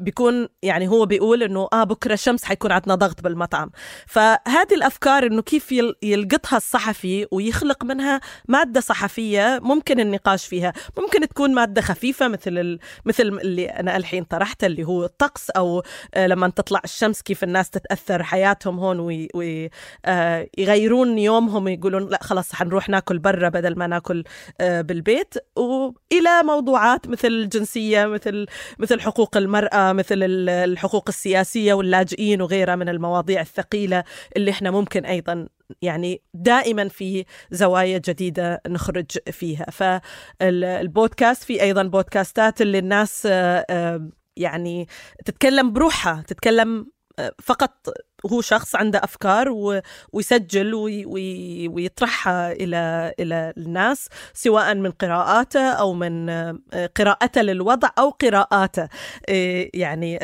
[0.00, 3.70] فبيكون يعني هو بيقول إنه آه بكرة الشمس حيكون عندنا ضغط بالمطعم
[4.06, 5.72] فهذه الأفكار إنه كيف
[6.02, 12.78] يلقطها الصحفي ويخلق منها مادة صحفية ممكن النقاش فيها ممكن تكون مادة خفيفة مثل.
[13.04, 15.82] مثل اللي أنا الحين طرحته اللي هو الطقس أو
[16.14, 21.18] آه، لما تطلع الشمس كيف الناس تتأثر حياتهم هون ويغيرون وي...
[21.18, 24.24] آه، يومهم يقولون لا خلاص حنروح ناكل برا بدل ما ناكل
[24.60, 28.46] آه، بالبيت والى موضوعات مثل الجنسية مثل
[28.78, 34.04] مثل حقوق المرأة مثل الحقوق السياسية واللاجئين وغيرها من المواضيع الثقيلة
[34.36, 35.48] اللي إحنا ممكن أيضا
[35.82, 39.66] يعني دائما في زوايا جديدة نخرج فيها.
[39.70, 44.88] فالبودكاست في أيضا بودكاستات اللي الناس آه، يعني
[45.24, 46.86] تتكلم بروحها تتكلم
[47.42, 47.88] فقط
[48.26, 49.48] هو شخص عنده أفكار
[50.12, 50.74] ويسجل
[51.68, 56.58] ويطرحها إلى إلى الناس سواء من قراءاته أو من آه،
[56.96, 58.88] قراءته للوضع أو قراءاته
[59.28, 60.18] آه، يعني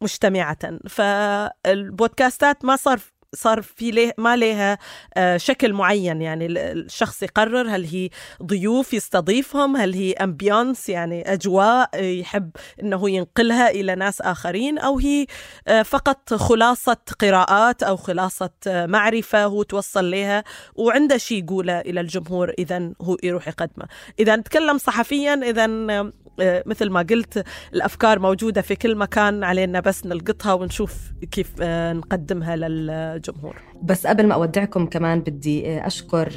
[0.00, 0.58] مجتمعه
[0.88, 3.00] فالبودكاستات ما صار
[3.36, 4.78] صار في ليه ما لها
[5.16, 6.22] آه، شكل معين.
[6.22, 8.10] يعني الشخص يقرر هل هي
[8.42, 12.50] ضيوف يستضيفهم هل هي امبيونس يعني أجواء يحب
[12.82, 15.26] إنه ينقلها إلى ناس آخرين أو هي
[15.68, 22.00] آه، فقط خلاصة قراءات أو خلاصة آه، معرفة هو توصل لها وعنده شيء يقوله إلى
[22.00, 23.86] الجمهور اذا هو يروح يقدمه.
[24.20, 25.66] إذا نتكلم صحفيا إذا
[26.40, 32.56] مثل ما قلت الأفكار موجودة في كل مكان علينا بس نلقطها ونشوف كيف آه، نقدمها
[32.56, 33.56] للجمهور.
[33.82, 36.28] بس قبل ما أودعكم كمان بدي آه، أشكر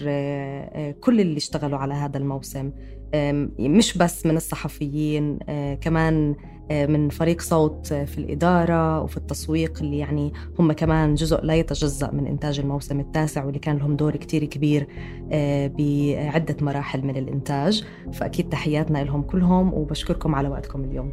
[0.99, 2.71] كل اللي اشتغلوا على هذا الموسم.
[3.59, 5.39] مش بس من الصحفيين
[5.81, 11.55] كمان آه، من فريق صوت في الإدارة وفي التسويق اللي يعني هم كمان جزء لا
[11.55, 14.87] يتجزأ من إنتاج الموسم التاسع واللي كان لهم دور كتير كبير
[15.31, 17.83] آه، بعدة مراحل من الإنتاج.
[18.13, 21.11] فأكيد تحياتنا لهم كلهم وبشكركم على وقتكم اليوم.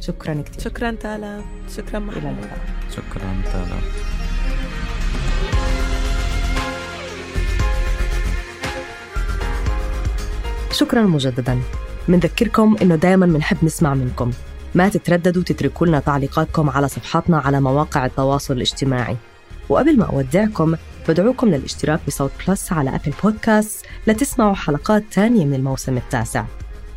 [0.00, 0.60] شكرا كتير.
[0.60, 1.40] شكرا تالا.
[1.76, 2.22] شكرا محمد.
[2.22, 2.58] إلى اللقاء.
[2.90, 3.78] شكرا تالا.
[10.72, 11.58] شكرا مجددا.
[12.08, 14.30] منذكركم إنه دائما بنحب نسمع منكم.
[14.74, 19.16] ما تترددوا تتركوا لنا تعليقاتكم على صفحاتنا على مواقع التواصل الاجتماعي.
[19.68, 20.74] وقبل ما أودعكم
[21.08, 26.44] بدعوكم للاشتراك بصوت بلس على Apple Podcast لتسمعوا حلقات تانية من الموسم التاسع.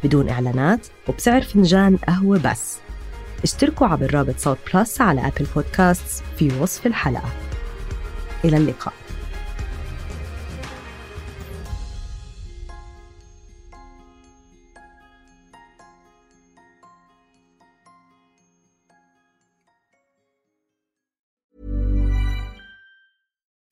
[0.03, 2.77] بدون إعلانات وبسعر فنجان قهوة بس.
[3.43, 7.29] اشتركوا عبر رابط صوت بلس على Apple Podcast في وصف الحلقة.
[8.45, 8.93] إلى اللقاء.